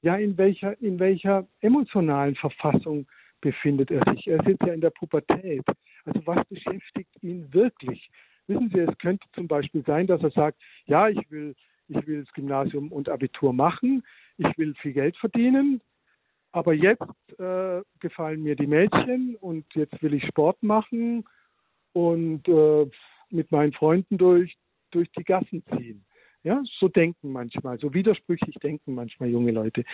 [0.00, 3.06] ja, in welcher, in welcher emotionalen Verfassung
[3.42, 4.26] befindet er sich.
[4.26, 5.64] Er sitzt ja in der Pubertät.
[6.06, 8.08] Also was beschäftigt ihn wirklich?
[8.48, 11.54] Wissen Sie, es könnte zum Beispiel sein, dass er sagt, ja, ich will,
[11.88, 14.02] ich will das Gymnasium und Abitur machen,
[14.38, 15.82] ich will viel Geld verdienen,
[16.52, 17.02] aber jetzt
[17.38, 21.24] äh, gefallen mir die Mädchen und jetzt will ich Sport machen
[21.92, 22.90] und äh,
[23.30, 24.56] mit meinen Freunden durch,
[24.92, 26.04] durch die Gassen ziehen.
[26.42, 29.84] Ja, so denken manchmal, so widersprüchlich denken manchmal junge Leute.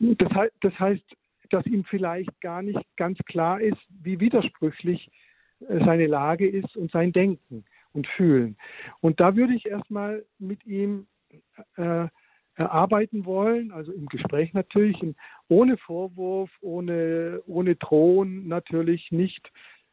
[0.00, 1.16] Das, heißt, das heißt,
[1.48, 5.08] dass ihm vielleicht gar nicht ganz klar ist, wie widersprüchlich
[5.60, 7.64] äh, seine Lage ist und sein Denken
[7.96, 8.56] und Fühlen.
[9.00, 11.06] Und da würde ich erstmal mit ihm
[11.76, 12.06] äh,
[12.54, 14.96] erarbeiten wollen, also im Gespräch natürlich,
[15.48, 19.50] ohne Vorwurf, ohne, ohne Drohen natürlich, nicht,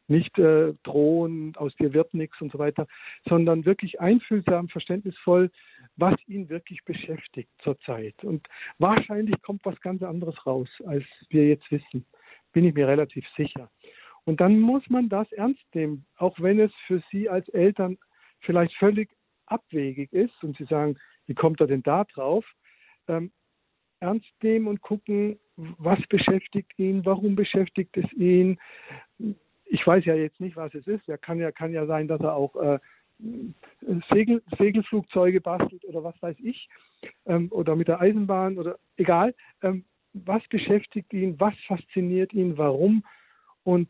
[0.08, 2.86] nicht äh, drohen, aus dir wird nichts und so weiter,
[3.28, 5.50] sondern wirklich einfühlsam, verständnisvoll,
[5.96, 8.14] was ihn wirklich beschäftigt zurzeit.
[8.22, 8.46] Und
[8.78, 12.04] wahrscheinlich kommt was ganz anderes raus, als wir jetzt wissen,
[12.52, 13.70] bin ich mir relativ sicher.
[14.24, 17.98] Und dann muss man das ernst nehmen, auch wenn es für Sie als Eltern
[18.40, 19.10] vielleicht völlig
[19.46, 22.44] abwegig ist und Sie sagen, wie kommt er denn da drauf?
[23.08, 23.32] Ähm,
[24.00, 28.58] ernst nehmen und gucken, was beschäftigt ihn, warum beschäftigt es ihn.
[29.64, 31.06] Ich weiß ja jetzt nicht, was es ist.
[31.06, 32.78] Ja, kann ja, kann ja sein, dass er auch äh,
[34.12, 36.68] Segel, Segelflugzeuge bastelt oder was weiß ich,
[37.26, 39.34] ähm, oder mit der Eisenbahn oder egal.
[39.62, 43.04] Ähm, was beschäftigt ihn, was fasziniert ihn, warum?
[43.62, 43.88] Und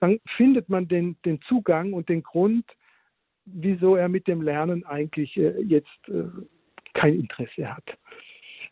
[0.00, 2.64] dann findet man den, den Zugang und den Grund,
[3.44, 6.24] wieso er mit dem Lernen eigentlich äh, jetzt äh,
[6.94, 7.84] kein Interesse hat.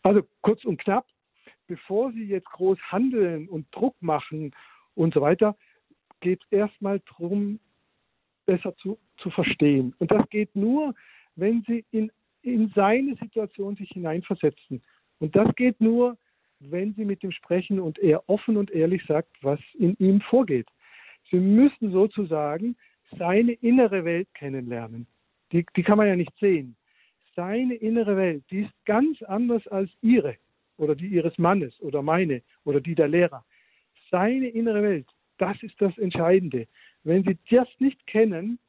[0.03, 1.05] Also kurz und knapp,
[1.67, 4.53] bevor Sie jetzt groß handeln und Druck machen
[4.95, 5.55] und so weiter,
[6.21, 7.59] geht es erstmal darum,
[8.45, 9.93] besser zu, zu verstehen.
[9.99, 10.93] Und das geht nur,
[11.35, 12.11] wenn Sie in,
[12.41, 14.81] in seine Situation sich hineinversetzen.
[15.19, 16.17] Und das geht nur,
[16.59, 20.67] wenn Sie mit ihm sprechen und er offen und ehrlich sagt, was in ihm vorgeht.
[21.29, 22.75] Sie müssen sozusagen
[23.17, 25.07] seine innere Welt kennenlernen.
[25.51, 26.75] Die, die kann man ja nicht sehen.
[27.35, 30.35] Seine innere Welt, die ist ganz anders als ihre
[30.77, 33.45] oder die ihres Mannes oder meine oder die der Lehrer.
[34.09, 36.67] Seine innere Welt, das ist das Entscheidende.
[37.03, 38.59] Wenn Sie das nicht kennen,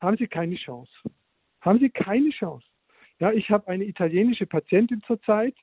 [0.00, 0.92] haben Sie keine Chance.
[1.60, 2.66] Haben Sie keine Chance.
[3.18, 5.54] Ja, ich habe eine italienische Patientin zurzeit,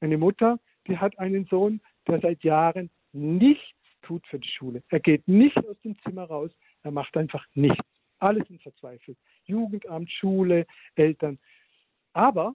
[0.00, 4.82] eine Mutter, die hat einen Sohn, der seit Jahren nichts tut für die Schule.
[4.88, 6.50] Er geht nicht aus dem Zimmer raus,
[6.82, 7.86] er macht einfach nichts.
[8.18, 9.18] Alles sind verzweifelt.
[9.44, 11.38] Jugendamt, Schule, Eltern.
[12.12, 12.54] Aber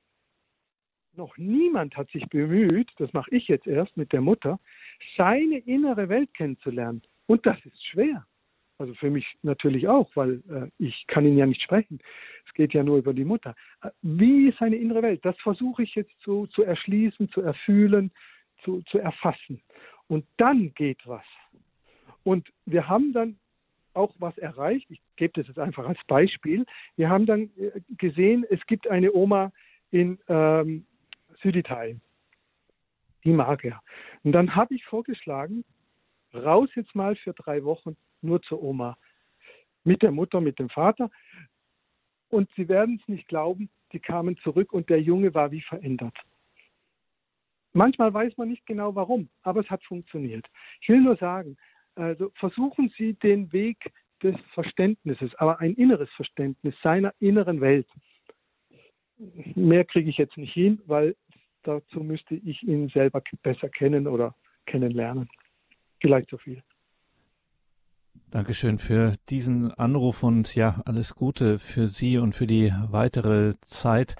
[1.16, 4.60] noch niemand hat sich bemüht, das mache ich jetzt erst mit der Mutter,
[5.16, 7.02] seine innere Welt kennenzulernen.
[7.28, 8.26] Und das ist schwer.
[8.80, 12.00] Also für mich natürlich auch, weil äh, ich kann ihn ja nicht sprechen.
[12.48, 13.56] Es geht ja nur über die Mutter.
[13.82, 15.24] Äh, wie ist seine innere Welt?
[15.24, 18.12] Das versuche ich jetzt zu, zu erschließen, zu erfühlen,
[18.64, 19.62] zu, zu erfassen.
[20.08, 21.26] Und dann geht was.
[22.24, 23.38] Und wir haben dann
[23.94, 24.90] auch was erreicht.
[24.90, 26.66] Ich gebe das jetzt einfach als Beispiel.
[26.96, 29.52] Wir haben dann äh, gesehen, es gibt eine Oma
[29.92, 30.86] in ähm,
[31.42, 32.02] Süditalien.
[33.24, 33.82] Die mag er.
[34.24, 35.64] Und dann habe ich vorgeschlagen,
[36.34, 38.98] raus jetzt mal für drei Wochen nur zur Oma.
[39.84, 41.12] Mit der Mutter, mit dem Vater.
[42.30, 46.18] Und Sie werden es nicht glauben, die kamen zurück und der Junge war wie verändert.
[47.74, 50.46] Manchmal weiß man nicht genau warum, aber es hat funktioniert.
[50.82, 51.58] Ich will nur sagen,
[51.96, 57.88] also versuchen Sie den Weg des Verständnisses, aber ein inneres Verständnis seiner inneren Welt.
[59.56, 61.16] Mehr kriege ich jetzt nicht hin, weil
[61.64, 65.30] dazu müsste ich ihn selber besser kennen oder kennenlernen.
[66.00, 66.64] Vielleicht so viel.
[68.32, 74.16] Dankeschön für diesen Anruf und ja, alles Gute für Sie und für die weitere Zeit.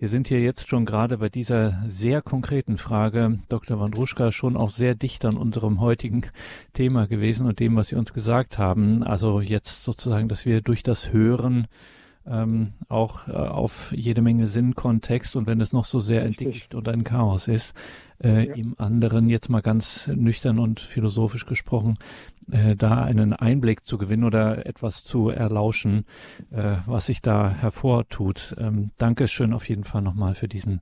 [0.00, 3.80] Wir sind hier jetzt schon gerade bei dieser sehr konkreten Frage, Dr.
[3.80, 6.24] Wandruschka, schon auch sehr dicht an unserem heutigen
[6.72, 9.02] Thema gewesen und dem, was Sie uns gesagt haben.
[9.02, 11.66] Also jetzt sozusagen, dass wir durch das Hören
[12.30, 16.88] ähm, auch äh, auf jede Menge Sinnkontext und wenn es noch so sehr entdicht und
[16.88, 17.74] ein Chaos ist,
[18.22, 18.54] äh, ja.
[18.54, 21.94] im anderen jetzt mal ganz nüchtern und philosophisch gesprochen,
[22.50, 26.04] äh, da einen Einblick zu gewinnen oder etwas zu erlauschen,
[26.50, 28.56] äh, was sich da hervortut.
[28.58, 30.80] Ähm, Dankeschön auf jeden Fall nochmal für diesen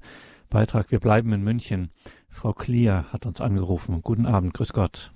[0.48, 0.90] Beitrag.
[0.90, 1.90] Wir bleiben in München.
[2.28, 4.00] Frau Klier hat uns angerufen.
[4.02, 5.12] Guten Abend, grüß Gott.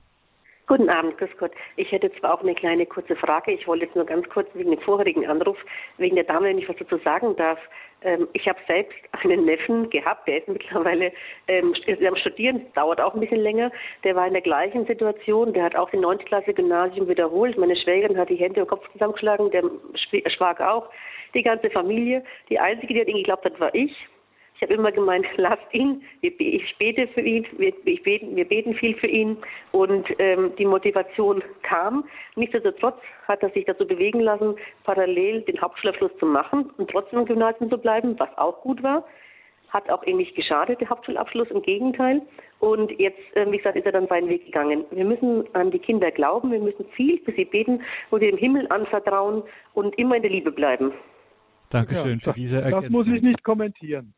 [0.71, 1.51] Guten Abend, grüß Gott.
[1.75, 3.51] Ich hätte zwar auch eine kleine kurze Frage.
[3.51, 5.59] Ich wollte jetzt nur ganz kurz wegen dem vorherigen Anruf,
[5.99, 7.59] wegen der Dame, wenn ich was dazu sagen darf.
[8.03, 11.11] Ähm, ich habe selbst einen Neffen gehabt, der ist mittlerweile
[11.49, 11.75] ähm,
[12.07, 13.73] am Studieren, dauert auch ein bisschen länger.
[14.05, 16.19] Der war in der gleichen Situation, der hat auch die 9.
[16.19, 17.59] Klasse Gymnasium wiederholt.
[17.59, 19.65] Meine Schwägerin hat die Hände im Kopf zusammengeschlagen, der
[20.31, 20.89] Schwager auch,
[21.35, 22.23] die ganze Familie.
[22.49, 24.07] Die einzige, die an ihn geglaubt hat, war ich.
[24.61, 27.73] Ich habe immer gemeint, lasst ihn, ich bete für ihn, wir,
[28.05, 29.39] beten, wir beten viel für ihn
[29.73, 32.05] und ähm, die Motivation kam.
[32.37, 37.25] Nichtsdestotrotz hat er sich dazu bewegen lassen, parallel den Hauptschulabschluss zu machen und trotzdem im
[37.25, 39.07] Gymnasium zu bleiben, was auch gut war.
[39.71, 42.21] Hat auch ihm nicht geschadet, der Hauptschulabschluss, im Gegenteil.
[42.59, 44.85] Und jetzt, äh, wie gesagt, ist er dann seinen Weg gegangen.
[44.91, 47.81] Wir müssen an die Kinder glauben, wir müssen viel für sie beten
[48.11, 49.43] und dem Himmel anvertrauen
[49.73, 50.93] und immer in der Liebe bleiben.
[51.71, 52.83] Dankeschön ja, für diese Ergänzung.
[52.83, 54.13] Das muss ich nicht kommentieren.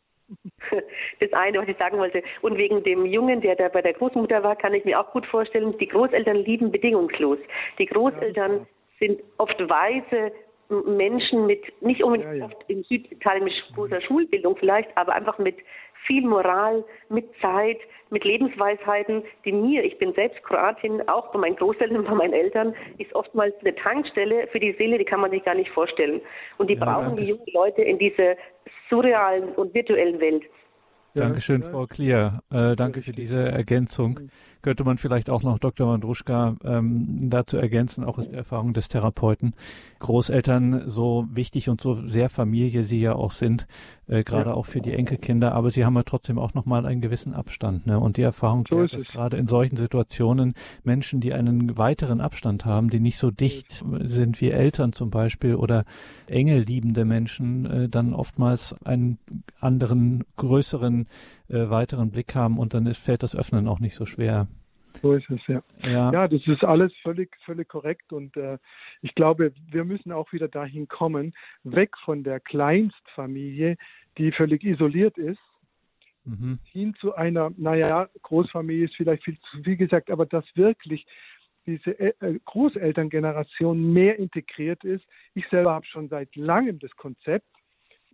[1.20, 2.22] Das eine, was ich sagen wollte.
[2.41, 5.26] Und wegen dem Jungen, der da bei der Großmutter war, kann ich mir auch gut
[5.26, 7.39] vorstellen, die Großeltern lieben bedingungslos.
[7.78, 8.66] Die Großeltern ja,
[8.99, 10.33] sind oft weise
[10.87, 12.45] Menschen mit, nicht unbedingt ja, ja.
[12.47, 15.57] oft in Süditalien mit großer Schulbildung vielleicht, aber einfach mit
[16.07, 17.78] viel Moral, mit Zeit,
[18.13, 22.35] mit Lebensweisheiten, die mir, ich bin selbst Kroatin, auch bei meinen Großeltern und bei meinen
[22.35, 26.21] Eltern, ist oftmals eine Tankstelle für die Seele, die kann man sich gar nicht vorstellen.
[26.59, 27.23] Und die ja, brauchen danke.
[27.23, 28.37] die jungen Leute in dieser
[28.89, 30.43] surrealen und virtuellen Welt.
[31.15, 32.41] Dankeschön, Frau Klier.
[32.51, 34.31] Äh, danke für diese Ergänzung
[34.63, 35.89] könnte man vielleicht auch noch Dr.
[35.89, 39.55] Wandruschka ähm, dazu ergänzen, auch aus der Erfahrung des Therapeuten.
[39.99, 43.67] Großeltern, so wichtig und so sehr Familie sie ja auch sind,
[44.09, 44.57] äh, gerade ja.
[44.57, 47.87] auch für die Enkelkinder, aber sie haben ja trotzdem auch nochmal einen gewissen Abstand.
[47.87, 47.99] Ne?
[47.99, 52.91] Und die Erfahrung so dass gerade in solchen Situationen Menschen, die einen weiteren Abstand haben,
[52.91, 55.85] die nicht so dicht sind wie Eltern zum Beispiel oder
[56.27, 59.19] engelliebende Menschen, äh, dann oftmals einen
[59.61, 61.07] anderen, größeren
[61.53, 64.49] äh, weiteren Blick haben und dann ist, fällt das Öffnen auch nicht so schwer.
[65.01, 65.63] So ist es, ja.
[65.83, 68.59] Ja, ja das ist alles völlig, völlig korrekt und äh,
[69.01, 73.77] ich glaube, wir müssen auch wieder dahin kommen, weg von der Kleinstfamilie,
[74.19, 75.41] die völlig isoliert ist,
[76.25, 76.59] mhm.
[76.65, 81.07] hin zu einer, naja, Großfamilie ist vielleicht viel zu viel gesagt, aber dass wirklich
[81.67, 85.05] diese äh, Großelterngeneration mehr integriert ist.
[85.35, 87.47] Ich selber habe schon seit langem das Konzept.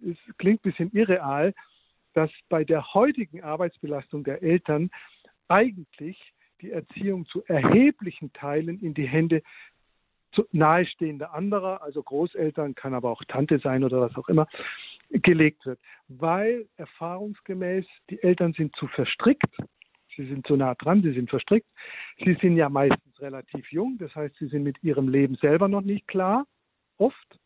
[0.02, 1.54] Es klingt ein bisschen irreal,
[2.18, 4.90] dass bei der heutigen Arbeitsbelastung der Eltern
[5.46, 6.20] eigentlich
[6.60, 9.40] die Erziehung zu erheblichen Teilen in die Hände
[10.50, 14.48] nahestehender anderer, also Großeltern, kann aber auch Tante sein oder was auch immer,
[15.10, 19.56] gelegt wird, weil erfahrungsgemäß die Eltern sind zu verstrickt,
[20.16, 21.68] sie sind zu nah dran, sie sind verstrickt,
[22.24, 25.82] sie sind ja meistens relativ jung, das heißt, sie sind mit ihrem Leben selber noch
[25.82, 26.46] nicht klar,
[26.96, 27.38] oft,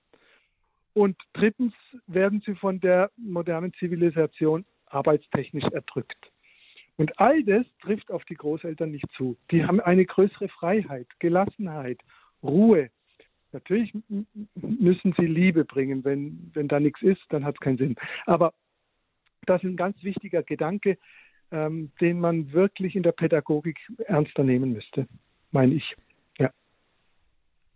[0.94, 1.72] und drittens
[2.06, 6.30] werden sie von der modernen Zivilisation arbeitstechnisch erdrückt.
[6.96, 9.36] Und all das trifft auf die Großeltern nicht zu.
[9.50, 12.00] Die haben eine größere Freiheit, Gelassenheit,
[12.42, 12.90] Ruhe.
[13.52, 13.92] Natürlich
[14.54, 16.04] müssen sie Liebe bringen.
[16.04, 17.96] Wenn, wenn da nichts ist, dann hat es keinen Sinn.
[18.26, 18.52] Aber
[19.46, 20.98] das ist ein ganz wichtiger Gedanke,
[21.50, 25.06] ähm, den man wirklich in der Pädagogik ernster nehmen müsste,
[25.50, 25.96] meine ich.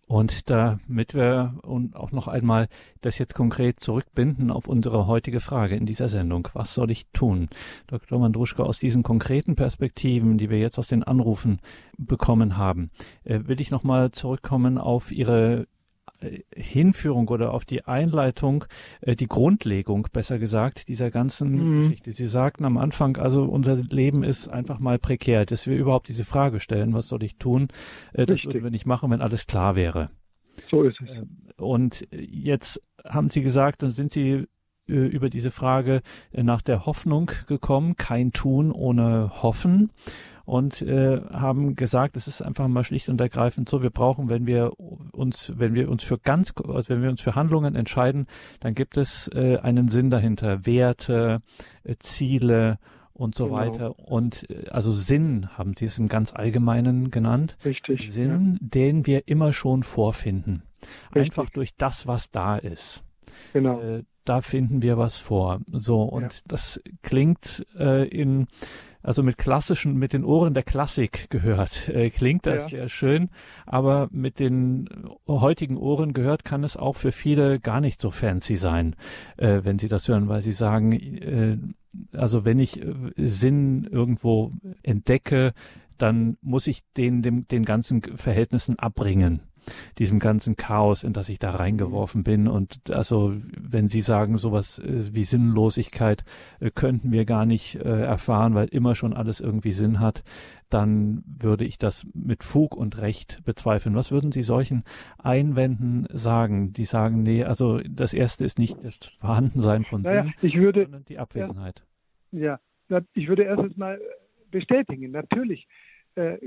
[0.08, 2.68] Und damit wir und auch noch einmal
[3.00, 6.48] das jetzt konkret zurückbinden auf unsere heutige Frage in dieser Sendung.
[6.52, 7.48] Was soll ich tun?
[7.88, 8.20] Dr.
[8.20, 11.58] Mandruschka, aus diesen konkreten Perspektiven, die wir jetzt aus den Anrufen
[11.98, 12.90] bekommen haben,
[13.24, 15.66] äh, will ich nochmal zurückkommen auf Ihre
[16.54, 18.64] Hinführung oder auf die Einleitung,
[19.00, 21.82] äh, die Grundlegung, besser gesagt, dieser ganzen mhm.
[21.82, 22.12] Geschichte.
[22.12, 26.24] Sie sagten am Anfang, also unser Leben ist einfach mal prekär, dass wir überhaupt diese
[26.24, 27.68] Frage stellen, was soll ich tun?
[28.12, 30.10] Äh, das würden wir nicht machen, wenn alles klar wäre.
[30.70, 31.08] So ist es.
[31.56, 34.46] Und jetzt haben Sie gesagt, dann sind Sie
[34.86, 36.00] über diese Frage
[36.32, 39.90] nach der Hoffnung gekommen, kein Tun ohne Hoffen
[40.46, 44.46] und äh, haben gesagt, es ist einfach mal schlicht und ergreifend so, wir brauchen, wenn
[44.46, 48.26] wir uns, wenn wir uns für ganz, also wenn wir uns für Handlungen entscheiden,
[48.60, 51.42] dann gibt es äh, einen Sinn dahinter, Werte,
[51.82, 52.78] äh, Ziele
[53.12, 53.56] und so genau.
[53.56, 53.98] weiter.
[53.98, 57.56] Und äh, also Sinn haben Sie es im ganz Allgemeinen genannt.
[57.64, 58.12] Richtig.
[58.12, 58.68] Sinn, ja.
[58.68, 60.62] den wir immer schon vorfinden.
[61.08, 61.24] Richtig.
[61.24, 63.02] Einfach durch das, was da ist.
[63.52, 63.80] Genau.
[63.80, 65.60] Äh, da finden wir was vor.
[65.68, 66.38] So, und ja.
[66.46, 68.48] das klingt äh, in,
[69.06, 72.78] also mit klassischen, mit den Ohren der Klassik gehört, äh, klingt das ja.
[72.78, 73.30] sehr schön,
[73.64, 74.88] aber mit den
[75.28, 78.96] heutigen Ohren gehört kann es auch für viele gar nicht so fancy sein,
[79.36, 81.56] äh, wenn sie das hören, weil sie sagen, äh,
[82.16, 84.52] also wenn ich äh, Sinn irgendwo
[84.82, 85.54] entdecke,
[85.98, 89.40] dann muss ich den, dem, den ganzen Verhältnissen abbringen
[89.98, 92.48] diesem ganzen Chaos, in das ich da reingeworfen bin.
[92.48, 96.24] Und also, wenn Sie sagen, sowas äh, wie Sinnlosigkeit
[96.60, 100.24] äh, könnten wir gar nicht äh, erfahren, weil immer schon alles irgendwie Sinn hat,
[100.68, 103.94] dann würde ich das mit Fug und Recht bezweifeln.
[103.94, 104.84] Was würden Sie solchen
[105.18, 110.34] Einwänden sagen, die sagen, nee, also das erste ist nicht das Vorhandensein von naja, Sinn,
[110.42, 111.84] ich würde, sondern die Abwesenheit.
[112.32, 112.58] Ja,
[112.88, 114.00] ja, ich würde erstens mal
[114.50, 115.68] bestätigen, natürlich
[116.16, 116.38] äh,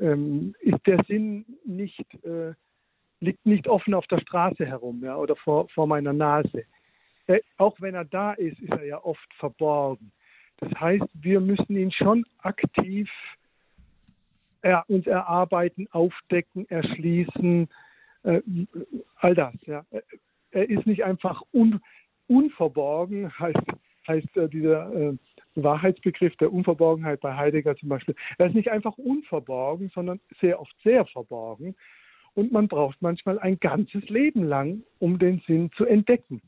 [0.00, 2.52] ähm, ist der Sinn nicht, äh,
[3.20, 6.64] liegt nicht offen auf der Straße herum ja, oder vor, vor meiner Nase.
[7.26, 10.12] Äh, auch wenn er da ist, ist er ja oft verborgen.
[10.58, 13.10] Das heißt, wir müssen ihn schon aktiv
[14.64, 17.68] er, uns erarbeiten, aufdecken, erschließen,
[18.22, 18.40] äh,
[19.16, 19.54] all das.
[19.66, 19.84] Ja.
[20.50, 21.80] Er ist nicht einfach un,
[22.28, 23.58] unverborgen, heißt,
[24.08, 25.16] heißt äh, dieser äh,
[25.56, 28.14] Wahrheitsbegriff der Unverborgenheit bei Heidegger zum Beispiel.
[28.38, 31.74] Er ist nicht einfach unverborgen, sondern sehr oft sehr verborgen.
[32.34, 36.42] Und man braucht manchmal ein ganzes Leben lang, um den Sinn zu entdecken.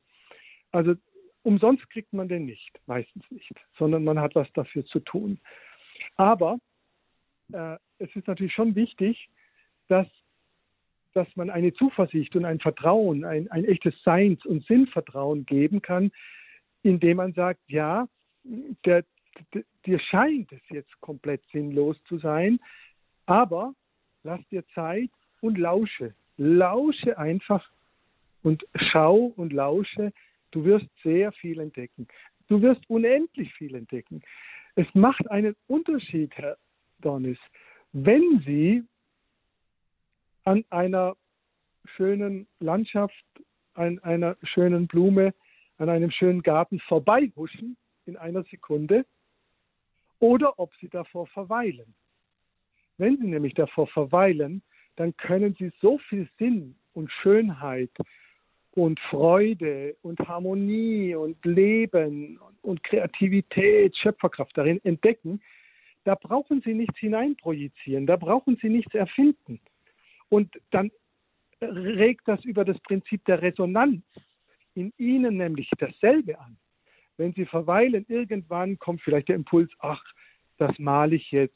[0.73, 0.95] Also
[1.43, 5.39] umsonst kriegt man den nicht, meistens nicht, sondern man hat was dafür zu tun.
[6.17, 6.59] Aber
[7.53, 9.29] äh, es ist natürlich schon wichtig,
[9.89, 10.09] dass,
[11.15, 16.11] dass man eine Zuversicht und ein Vertrauen, ein, ein echtes Seins- und Sinnvertrauen geben kann,
[16.83, 18.09] indem man sagt, ja,
[18.85, 19.05] der,
[19.85, 22.59] dir scheint es jetzt komplett sinnlos zu sein,
[23.27, 23.75] aber
[24.23, 26.15] lass dir Zeit und lausche.
[26.37, 27.69] Lausche einfach
[28.43, 30.13] und schau und lausche.
[30.51, 32.07] Du wirst sehr viel entdecken.
[32.49, 34.23] Du wirst unendlich viel entdecken.
[34.75, 36.57] Es macht einen Unterschied, Herr
[37.01, 37.39] Dornis,
[37.93, 38.85] wenn Sie
[40.45, 41.17] an einer
[41.97, 43.25] schönen Landschaft,
[43.75, 45.35] an einer schönen Blume,
[45.79, 47.77] an einem schönen Garten vorbeihuschen
[48.07, 49.05] in einer Sekunde
[50.19, 51.95] oder ob sie davor verweilen.
[52.99, 54.63] Wenn sie nämlich davor verweilen,
[54.97, 57.91] dann können sie so viel Sinn und Schönheit
[58.73, 65.41] und Freude und Harmonie und Leben und Kreativität, Schöpferkraft darin entdecken,
[66.05, 69.61] da brauchen sie nichts hineinprojizieren, da brauchen sie nichts erfinden.
[70.29, 70.91] Und dann
[71.61, 74.03] regt das über das Prinzip der Resonanz
[74.75, 76.57] in ihnen nämlich dasselbe an.
[77.17, 80.03] Wenn sie verweilen, irgendwann kommt vielleicht der Impuls, ach,
[80.59, 81.55] das male ich jetzt.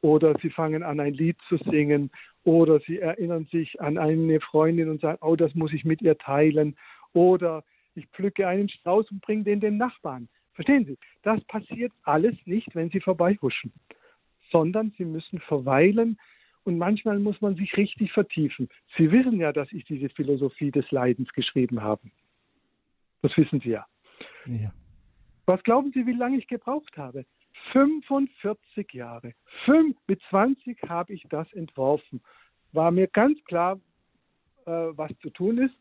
[0.00, 2.10] Oder sie fangen an, ein Lied zu singen.
[2.44, 6.18] Oder sie erinnern sich an eine Freundin und sagen, oh, das muss ich mit ihr
[6.18, 6.76] teilen.
[7.14, 7.64] Oder
[7.94, 10.28] ich pflücke einen Strauß und bringe den dem Nachbarn.
[10.52, 10.98] Verstehen Sie?
[11.22, 13.72] Das passiert alles nicht, wenn Sie vorbeihuschen,
[14.50, 16.18] sondern Sie müssen verweilen
[16.64, 18.68] und manchmal muss man sich richtig vertiefen.
[18.96, 22.02] Sie wissen ja, dass ich diese Philosophie des Leidens geschrieben habe.
[23.22, 23.86] Das wissen Sie ja.
[24.46, 24.72] Ja.
[25.46, 27.26] Was glauben Sie, wie lange ich gebraucht habe?
[27.72, 29.34] 45 Jahre.
[29.64, 32.22] Fünf, mit 20 habe ich das entworfen.
[32.72, 33.80] War mir ganz klar,
[34.66, 35.74] äh, was zu tun ist.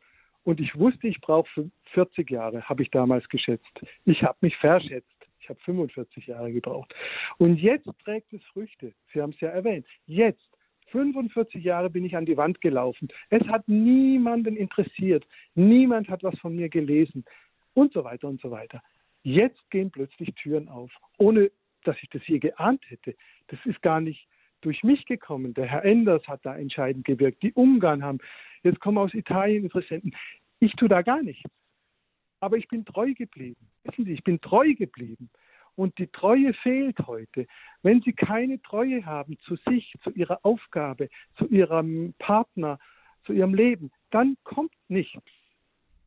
[0.43, 3.81] Und ich wusste, ich brauche 40 Jahre, habe ich damals geschätzt.
[4.05, 5.07] Ich habe mich verschätzt.
[5.39, 6.93] Ich habe 45 Jahre gebraucht.
[7.37, 8.93] Und jetzt trägt es Früchte.
[9.13, 9.85] Sie haben es ja erwähnt.
[10.05, 10.49] Jetzt,
[10.91, 13.09] 45 Jahre bin ich an die Wand gelaufen.
[13.29, 15.25] Es hat niemanden interessiert.
[15.55, 17.25] Niemand hat was von mir gelesen
[17.74, 18.82] und so weiter und so weiter.
[19.24, 21.51] Jetzt gehen plötzlich Türen auf, ohne
[21.84, 23.15] dass ich das je geahnt hätte.
[23.47, 24.28] Das ist gar nicht
[24.61, 25.53] durch mich gekommen.
[25.53, 27.43] Der Herr Enders hat da entscheidend gewirkt.
[27.43, 28.19] Die Ungarn haben,
[28.63, 30.15] jetzt kommen aus Italien Interessenten.
[30.59, 31.49] Ich tue da gar nichts.
[32.39, 33.69] Aber ich bin treu geblieben.
[33.84, 35.30] Wissen Sie, ich bin treu geblieben.
[35.76, 37.47] Und die Treue fehlt heute.
[37.82, 42.80] Wenn Sie keine Treue haben zu sich, zu Ihrer Aufgabe, zu Ihrem Partner,
[43.26, 45.24] zu Ihrem Leben, dann kommt nichts.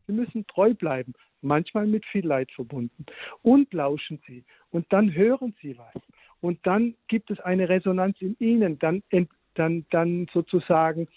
[0.06, 1.14] Sie müssen treu bleiben
[1.46, 3.06] manchmal mit viel Leid verbunden.
[3.42, 6.02] Und lauschen Sie und dann hören Sie was.
[6.40, 9.02] Und dann gibt es eine Resonanz in Ihnen, dann,
[9.54, 11.08] dann, dann sozusagen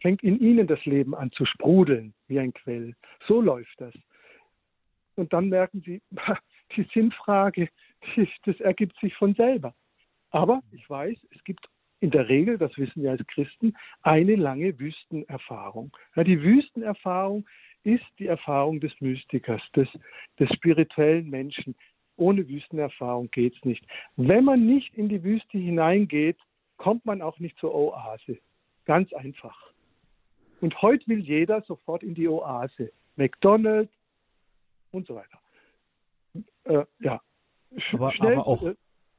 [0.00, 2.94] fängt in Ihnen das Leben an zu sprudeln wie ein Quell.
[3.26, 3.94] So läuft das.
[5.16, 6.02] Und dann merken Sie,
[6.76, 7.68] die Sinnfrage,
[8.44, 9.74] das ergibt sich von selber.
[10.30, 11.66] Aber ich weiß, es gibt
[12.00, 15.96] in der Regel, das wissen wir als Christen, eine lange Wüstenerfahrung.
[16.16, 17.46] Ja, die Wüstenerfahrung
[17.84, 19.88] ist die Erfahrung des Mystikers, des,
[20.38, 21.74] des spirituellen Menschen.
[22.16, 23.84] Ohne Wüstenerfahrung geht es nicht.
[24.16, 26.38] Wenn man nicht in die Wüste hineingeht,
[26.76, 28.38] kommt man auch nicht zur Oase.
[28.84, 29.72] Ganz einfach.
[30.60, 32.92] Und heute will jeder sofort in die Oase.
[33.16, 33.92] McDonald's,
[34.94, 35.38] und so weiter.
[36.64, 37.20] Äh, ja.
[37.92, 38.74] Aber, Schnell, aber auch, äh,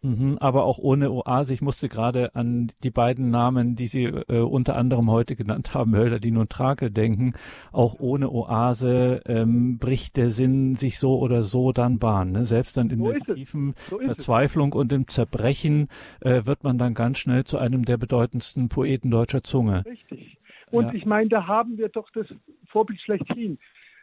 [0.06, 1.56] Mhm, aber auch ohne Oase.
[1.56, 5.96] Ich musste gerade an die beiden Namen, die Sie äh, unter anderem heute genannt haben,
[5.96, 7.34] Hölderdin und Trake, denken.
[7.72, 12.34] Auch ohne Oase ähm, bricht der Sinn sich so oder so dann Bahn.
[12.34, 12.46] Ne?
[12.46, 14.76] Selbst dann in so der tiefen so Verzweiflung es.
[14.76, 15.88] und im Zerbrechen
[16.22, 19.84] äh, wird man dann ganz schnell zu einem der bedeutendsten Poeten deutscher Zunge.
[19.88, 20.38] Richtig.
[20.70, 20.94] Und ja.
[20.94, 22.28] ich meine, da haben wir doch das
[22.68, 23.58] Vorbild schlechthin.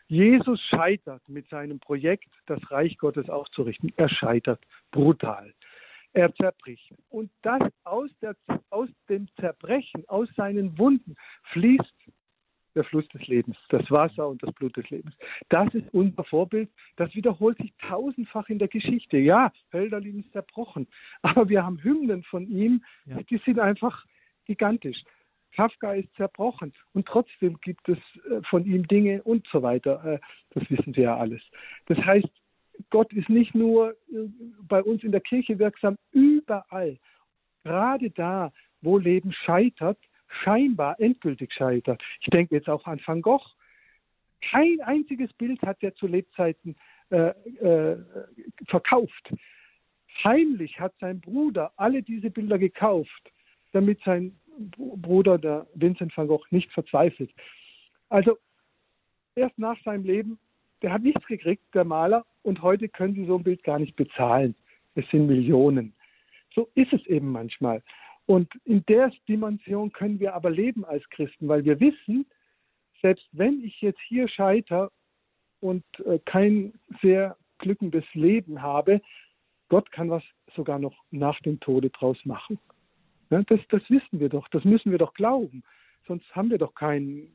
[0.08, 3.92] Jesus scheitert mit seinem Projekt, das Reich Gottes aufzurichten.
[3.96, 5.52] Er scheitert brutal
[6.12, 6.92] er zerbricht.
[7.08, 8.36] Und das aus, der,
[8.70, 11.16] aus dem Zerbrechen, aus seinen Wunden
[11.52, 11.94] fließt
[12.74, 15.14] der Fluss des Lebens, das Wasser und das Blut des Lebens.
[15.50, 16.70] Das ist unser Vorbild.
[16.96, 19.18] Das wiederholt sich tausendfach in der Geschichte.
[19.18, 20.86] Ja, Hölderlin ist zerbrochen,
[21.22, 23.22] aber wir haben Hymnen von ihm, ja.
[23.22, 24.04] die sind einfach
[24.46, 25.02] gigantisch.
[25.54, 30.02] Kafka ist zerbrochen und trotzdem gibt es äh, von ihm Dinge und so weiter.
[30.04, 30.18] Äh,
[30.50, 31.42] das wissen wir ja alles.
[31.86, 32.28] Das heißt,
[32.90, 34.28] Gott ist nicht nur äh,
[34.68, 36.98] bei uns in der Kirche wirksam, überall.
[37.64, 39.98] Gerade da, wo Leben scheitert,
[40.42, 42.02] scheinbar endgültig scheitert.
[42.20, 43.44] Ich denke jetzt auch an Van Gogh.
[44.50, 46.74] Kein einziges Bild hat er zu Lebzeiten
[47.10, 47.28] äh,
[47.60, 47.98] äh,
[48.66, 49.32] verkauft.
[50.26, 53.32] Heimlich hat sein Bruder alle diese Bilder gekauft,
[53.72, 54.36] damit sein
[54.68, 57.32] Bruder, der Vincent van Gogh, nicht verzweifelt.
[58.08, 58.38] Also
[59.34, 60.38] erst nach seinem Leben
[60.82, 63.96] der hat nichts gekriegt, der Maler, und heute können Sie so ein Bild gar nicht
[63.96, 64.54] bezahlen.
[64.94, 65.94] Es sind Millionen.
[66.54, 67.82] So ist es eben manchmal.
[68.26, 72.26] Und in der Dimension können wir aber leben als Christen, weil wir wissen,
[73.00, 74.90] selbst wenn ich jetzt hier scheitere
[75.60, 79.00] und äh, kein sehr glückendes Leben habe,
[79.68, 80.22] Gott kann was
[80.54, 82.58] sogar noch nach dem Tode draus machen.
[83.30, 85.62] Das, das wissen wir doch, das müssen wir doch glauben.
[86.06, 87.32] Sonst haben wir doch keinen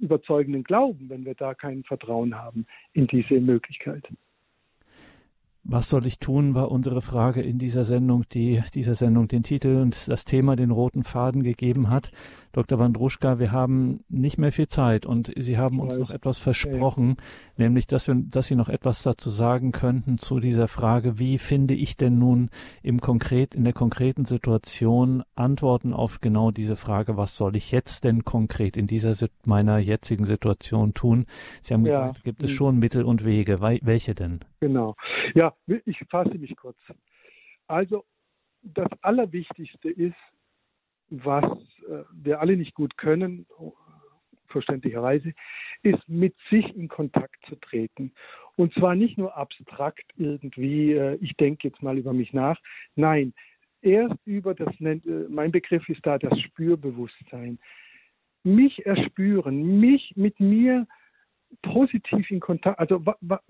[0.00, 4.08] überzeugenden Glauben, wenn wir da kein Vertrauen haben in diese Möglichkeit.
[5.72, 9.76] Was soll ich tun, war unsere Frage in dieser Sendung, die dieser Sendung den Titel
[9.76, 12.10] und das Thema den roten Faden gegeben hat.
[12.50, 12.80] Dr.
[12.80, 17.66] Wandruschka, wir haben nicht mehr viel Zeit und Sie haben uns noch etwas versprochen, ja.
[17.66, 21.74] nämlich, dass, wir, dass Sie noch etwas dazu sagen könnten zu dieser Frage, wie finde
[21.74, 22.50] ich denn nun
[22.82, 28.02] im konkret, in der konkreten Situation Antworten auf genau diese Frage, was soll ich jetzt
[28.02, 29.14] denn konkret in dieser
[29.44, 31.26] meiner jetzigen Situation tun?
[31.62, 32.08] Sie haben ja.
[32.08, 32.56] gesagt, gibt es hm.
[32.56, 33.60] schon Mittel und Wege.
[33.60, 34.40] Welche denn?
[34.60, 34.94] Genau.
[35.34, 35.54] Ja,
[35.86, 36.78] ich fasse mich kurz.
[37.66, 38.04] Also
[38.62, 40.16] das Allerwichtigste ist,
[41.08, 41.44] was
[41.88, 43.46] äh, wir alle nicht gut können,
[44.48, 45.32] verständlicherweise,
[45.82, 48.12] ist mit sich in Kontakt zu treten.
[48.56, 52.58] Und zwar nicht nur abstrakt irgendwie, äh, ich denke jetzt mal über mich nach.
[52.96, 53.32] Nein,
[53.80, 57.58] erst über das, äh, mein Begriff ist da das Spürbewusstsein.
[58.42, 60.86] Mich erspüren, mich mit mir
[61.62, 63.40] positiv in Kontakt, also wa, wa,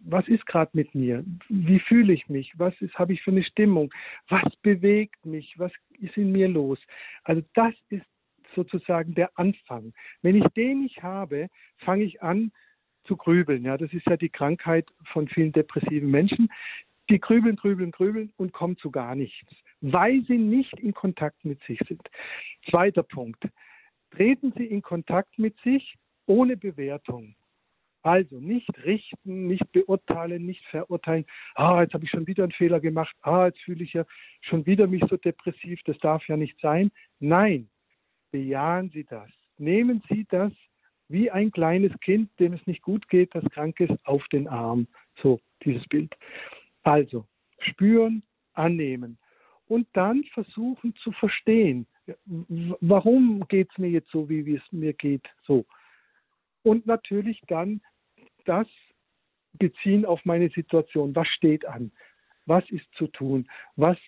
[0.00, 1.24] was ist gerade mit mir?
[1.48, 2.52] Wie fühle ich mich?
[2.58, 3.92] Was habe ich für eine Stimmung?
[4.28, 5.58] Was bewegt mich?
[5.58, 6.78] Was ist in mir los?
[7.24, 8.06] Also das ist
[8.54, 9.92] sozusagen der Anfang.
[10.22, 11.48] Wenn ich den nicht habe,
[11.78, 12.52] fange ich an
[13.04, 13.64] zu grübeln.
[13.64, 16.48] Ja, das ist ja die Krankheit von vielen depressiven Menschen.
[17.10, 21.62] Die grübeln, grübeln, grübeln und kommen zu gar nichts, weil sie nicht in Kontakt mit
[21.64, 22.02] sich sind.
[22.70, 23.44] Zweiter Punkt.
[24.12, 25.96] Treten Sie in Kontakt mit sich
[26.26, 27.34] ohne Bewertung.
[28.02, 31.24] Also nicht richten, nicht beurteilen, nicht verurteilen.
[31.54, 33.14] Ah, jetzt habe ich schon wieder einen Fehler gemacht.
[33.22, 34.04] Ah, jetzt fühle ich ja
[34.40, 35.80] schon wieder mich so depressiv.
[35.84, 36.90] Das darf ja nicht sein.
[37.20, 37.68] Nein,
[38.32, 39.30] bejahen Sie das.
[39.58, 40.52] Nehmen Sie das
[41.08, 44.88] wie ein kleines Kind, dem es nicht gut geht, das krank ist, auf den Arm.
[45.22, 46.16] So, dieses Bild.
[46.84, 47.26] Also,
[47.60, 48.22] spüren,
[48.54, 49.18] annehmen
[49.68, 51.86] und dann versuchen zu verstehen,
[52.80, 55.64] warum geht es mir jetzt so, wie es mir geht, so.
[56.62, 57.80] Und natürlich dann
[58.44, 58.66] das
[59.54, 61.14] beziehen auf meine Situation.
[61.14, 61.92] Was steht an?
[62.46, 63.48] Was ist zu tun?
[63.76, 63.98] Was,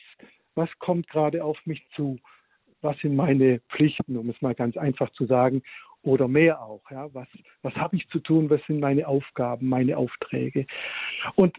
[0.54, 2.18] was kommt gerade auf mich zu?
[2.80, 5.62] Was sind meine Pflichten, um es mal ganz einfach zu sagen?
[6.02, 6.82] Oder mehr auch.
[6.90, 7.12] Ja?
[7.14, 7.28] Was,
[7.62, 8.50] was habe ich zu tun?
[8.50, 10.66] Was sind meine Aufgaben, meine Aufträge?
[11.34, 11.56] Und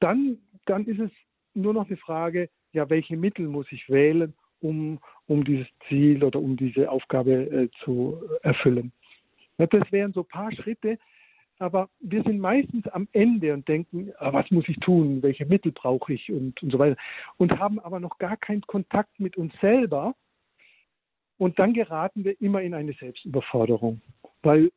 [0.00, 1.10] dann, dann ist es
[1.54, 6.40] nur noch eine Frage, ja, welche Mittel muss ich wählen, um, um dieses Ziel oder
[6.40, 8.92] um diese Aufgabe äh, zu erfüllen?
[9.56, 10.98] Das wären so ein paar Schritte,
[11.58, 15.72] aber wir sind meistens am Ende und denken, ah, was muss ich tun, welche Mittel
[15.72, 16.96] brauche ich und, und so weiter.
[17.36, 20.14] Und haben aber noch gar keinen Kontakt mit uns selber.
[21.36, 24.00] Und dann geraten wir immer in eine Selbstüberforderung,
[24.42, 24.70] weil,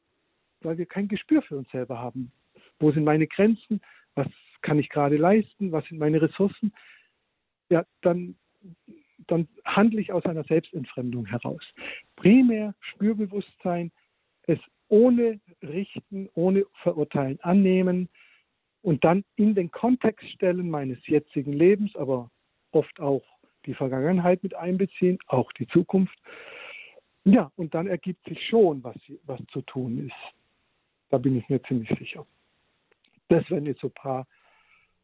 [0.61, 2.32] weil wir kein Gespür für uns selber haben.
[2.79, 3.82] Wo sind meine Grenzen?
[4.15, 4.27] Was
[4.61, 5.71] kann ich gerade leisten?
[5.71, 6.73] Was sind meine Ressourcen?
[7.69, 8.36] Ja, dann,
[9.27, 11.63] dann handle ich aus einer Selbstentfremdung heraus.
[12.15, 13.91] Primär Spürbewusstsein,
[14.47, 14.59] es
[14.91, 18.09] ohne Richten, ohne Verurteilen annehmen,
[18.83, 22.31] und dann in den Kontext stellen meines jetzigen Lebens, aber
[22.71, 23.21] oft auch
[23.65, 26.17] die Vergangenheit mit einbeziehen, auch die Zukunft.
[27.23, 30.15] Ja, und dann ergibt sich schon, was, was zu tun ist.
[31.09, 32.25] Da bin ich mir ziemlich sicher.
[33.29, 34.27] Das wären jetzt so ein paar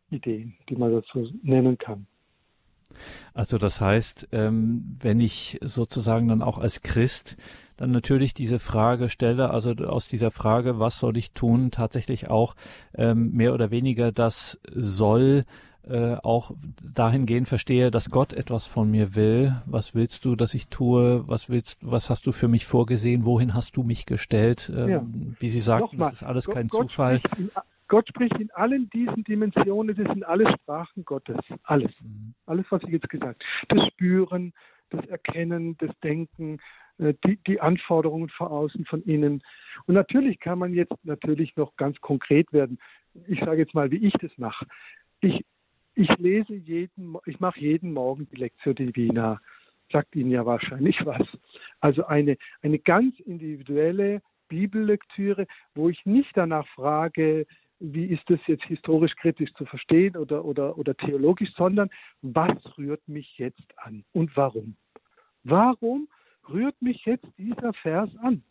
[0.09, 2.07] Ideen, die man dazu nennen kann.
[3.33, 7.37] Also das heißt, ähm, wenn ich sozusagen dann auch als Christ
[7.77, 12.55] dann natürlich diese Frage stelle, also aus dieser Frage, was soll ich tun, tatsächlich auch
[12.95, 15.45] ähm, mehr oder weniger das soll
[15.89, 16.51] äh, auch
[16.83, 19.53] dahingehend verstehe, dass Gott etwas von mir will.
[19.65, 21.23] Was willst du, dass ich tue?
[21.27, 23.23] Was willst, was hast du für mich vorgesehen?
[23.23, 24.69] Wohin hast du mich gestellt?
[24.75, 25.05] Ähm, ja.
[25.39, 27.19] Wie Sie sagten, Nochmal, das ist alles Gott, kein Gott Zufall.
[27.19, 27.51] Spricht in,
[27.87, 31.37] Gott spricht in allen diesen Dimensionen, das sind alle Sprachen Gottes.
[31.63, 31.91] Alles.
[32.01, 32.33] Mhm.
[32.45, 33.79] Alles, was ich jetzt gesagt habe.
[33.79, 34.53] Das Spüren,
[34.89, 36.59] das Erkennen, das Denken,
[36.97, 39.43] die, die Anforderungen von außen, von innen.
[39.85, 42.79] Und natürlich kann man jetzt natürlich noch ganz konkret werden.
[43.27, 44.65] Ich sage jetzt mal, wie ich das mache.
[45.21, 45.43] Ich,
[45.95, 49.41] ich lese jeden, ich mache jeden Morgen die Lectio Divina.
[49.91, 51.25] Sagt Ihnen ja wahrscheinlich was.
[51.79, 57.45] Also eine, eine ganz individuelle Bibellektüre, wo ich nicht danach frage,
[57.79, 61.89] wie ist das jetzt historisch kritisch zu verstehen oder, oder, oder theologisch, sondern
[62.21, 64.75] was rührt mich jetzt an und warum?
[65.43, 66.07] Warum
[66.49, 68.43] rührt mich jetzt dieser Vers an?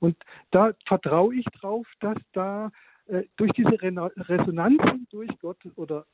[0.00, 0.16] Und
[0.50, 2.70] da vertraue ich drauf, dass da
[3.06, 6.06] äh, durch diese Resonanzen durch Gott oder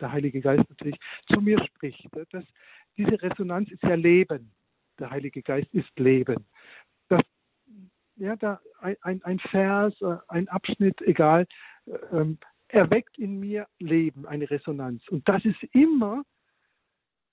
[0.00, 0.98] der Heilige Geist natürlich
[1.32, 2.06] zu mir spricht.
[2.30, 2.44] Das,
[2.96, 4.52] diese Resonanz ist ja Leben.
[4.98, 6.44] Der Heilige Geist ist Leben.
[7.08, 7.22] Das,
[8.16, 11.46] ja, da ein, ein, ein Vers, äh, ein Abschnitt, egal,
[11.86, 15.06] äh, ähm, erweckt in mir Leben, eine Resonanz.
[15.08, 16.22] Und das ist immer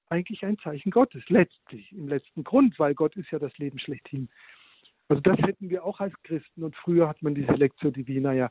[0.09, 4.29] eigentlich ein Zeichen Gottes, letztlich, im letzten Grund, weil Gott ist ja das Leben schlechthin.
[5.07, 8.49] Also das hätten wir auch als Christen und früher hat man diese Lectio Divina ja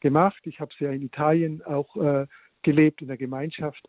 [0.00, 0.40] gemacht.
[0.44, 2.26] Ich habe es ja in Italien auch äh,
[2.62, 3.86] gelebt in der Gemeinschaft.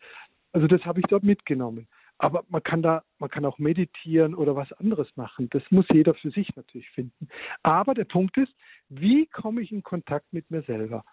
[0.52, 1.88] Also das habe ich dort mitgenommen.
[2.18, 5.50] Aber man kann da, man kann auch meditieren oder was anderes machen.
[5.52, 7.30] Das muss jeder für sich natürlich finden.
[7.64, 8.54] Aber der Punkt ist,
[8.90, 11.04] wie komme ich in Kontakt mit mir selber?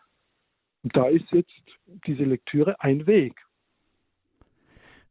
[0.82, 1.62] Und da ist jetzt
[2.07, 3.40] diese Lektüre ein Weg.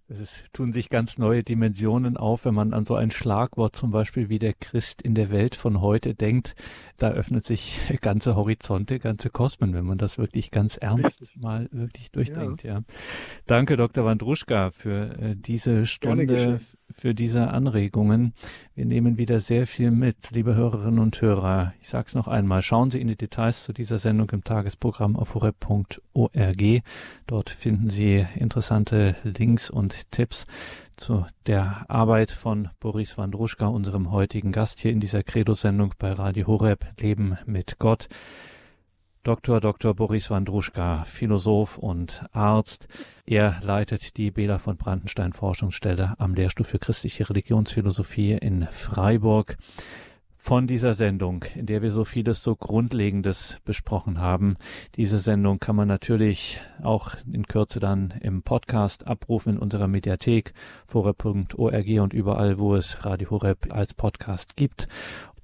[0.09, 4.29] Es tun sich ganz neue Dimensionen auf, wenn man an so ein Schlagwort zum Beispiel
[4.29, 6.55] wie der Christ in der Welt von heute denkt.
[6.97, 11.35] Da öffnet sich ganze Horizonte, ganze Kosmen, wenn man das wirklich ganz ernst Richtig.
[11.35, 12.63] mal wirklich durchdenkt.
[12.63, 12.75] Ja.
[12.75, 12.83] ja.
[13.47, 14.05] Danke, Dr.
[14.05, 18.33] Wandruschka, für äh, diese Stunde, für diese Anregungen.
[18.75, 21.73] Wir nehmen wieder sehr viel mit, liebe Hörerinnen und Hörer.
[21.81, 25.15] Ich sage es noch einmal, schauen Sie in die Details zu dieser Sendung im Tagesprogramm
[25.15, 26.81] auf horeb.org.
[27.27, 30.45] Dort finden Sie interessante Links und Tipps
[30.95, 36.47] zu der Arbeit von Boris Wandruschka, unserem heutigen Gast hier in dieser Credo-Sendung bei Radio
[36.47, 38.07] Horeb Leben mit Gott.
[39.23, 39.59] Dr.
[39.59, 39.93] Dr.
[39.93, 42.87] Boris Wandruschka, Philosoph und Arzt.
[43.25, 49.57] Er leitet die Bela von Brandenstein Forschungsstelle am Lehrstuhl für christliche Religionsphilosophie in Freiburg.
[50.47, 54.55] Von dieser Sendung, in der wir so vieles so Grundlegendes besprochen haben.
[54.95, 60.53] Diese Sendung kann man natürlich auch in Kürze dann im Podcast abrufen in unserer Mediathek,
[60.93, 64.87] horeb.org und überall, wo es Radio Horeb als Podcast gibt.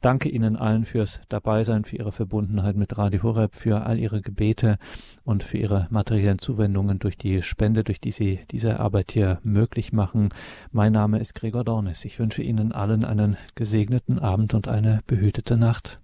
[0.04, 4.78] Danke Ihnen allen fürs Dabeisein, für Ihre Verbundenheit mit Radio Horeb, für all Ihre Gebete
[5.24, 9.94] und für Ihre materiellen Zuwendungen durch die Spende, durch die Sie diese Arbeit hier möglich
[9.94, 10.34] machen.
[10.74, 12.04] Mein Name ist Gregor Dornis.
[12.04, 15.92] Ich wünsche Ihnen allen einen gesegneten Abend und eine behütete Nacht.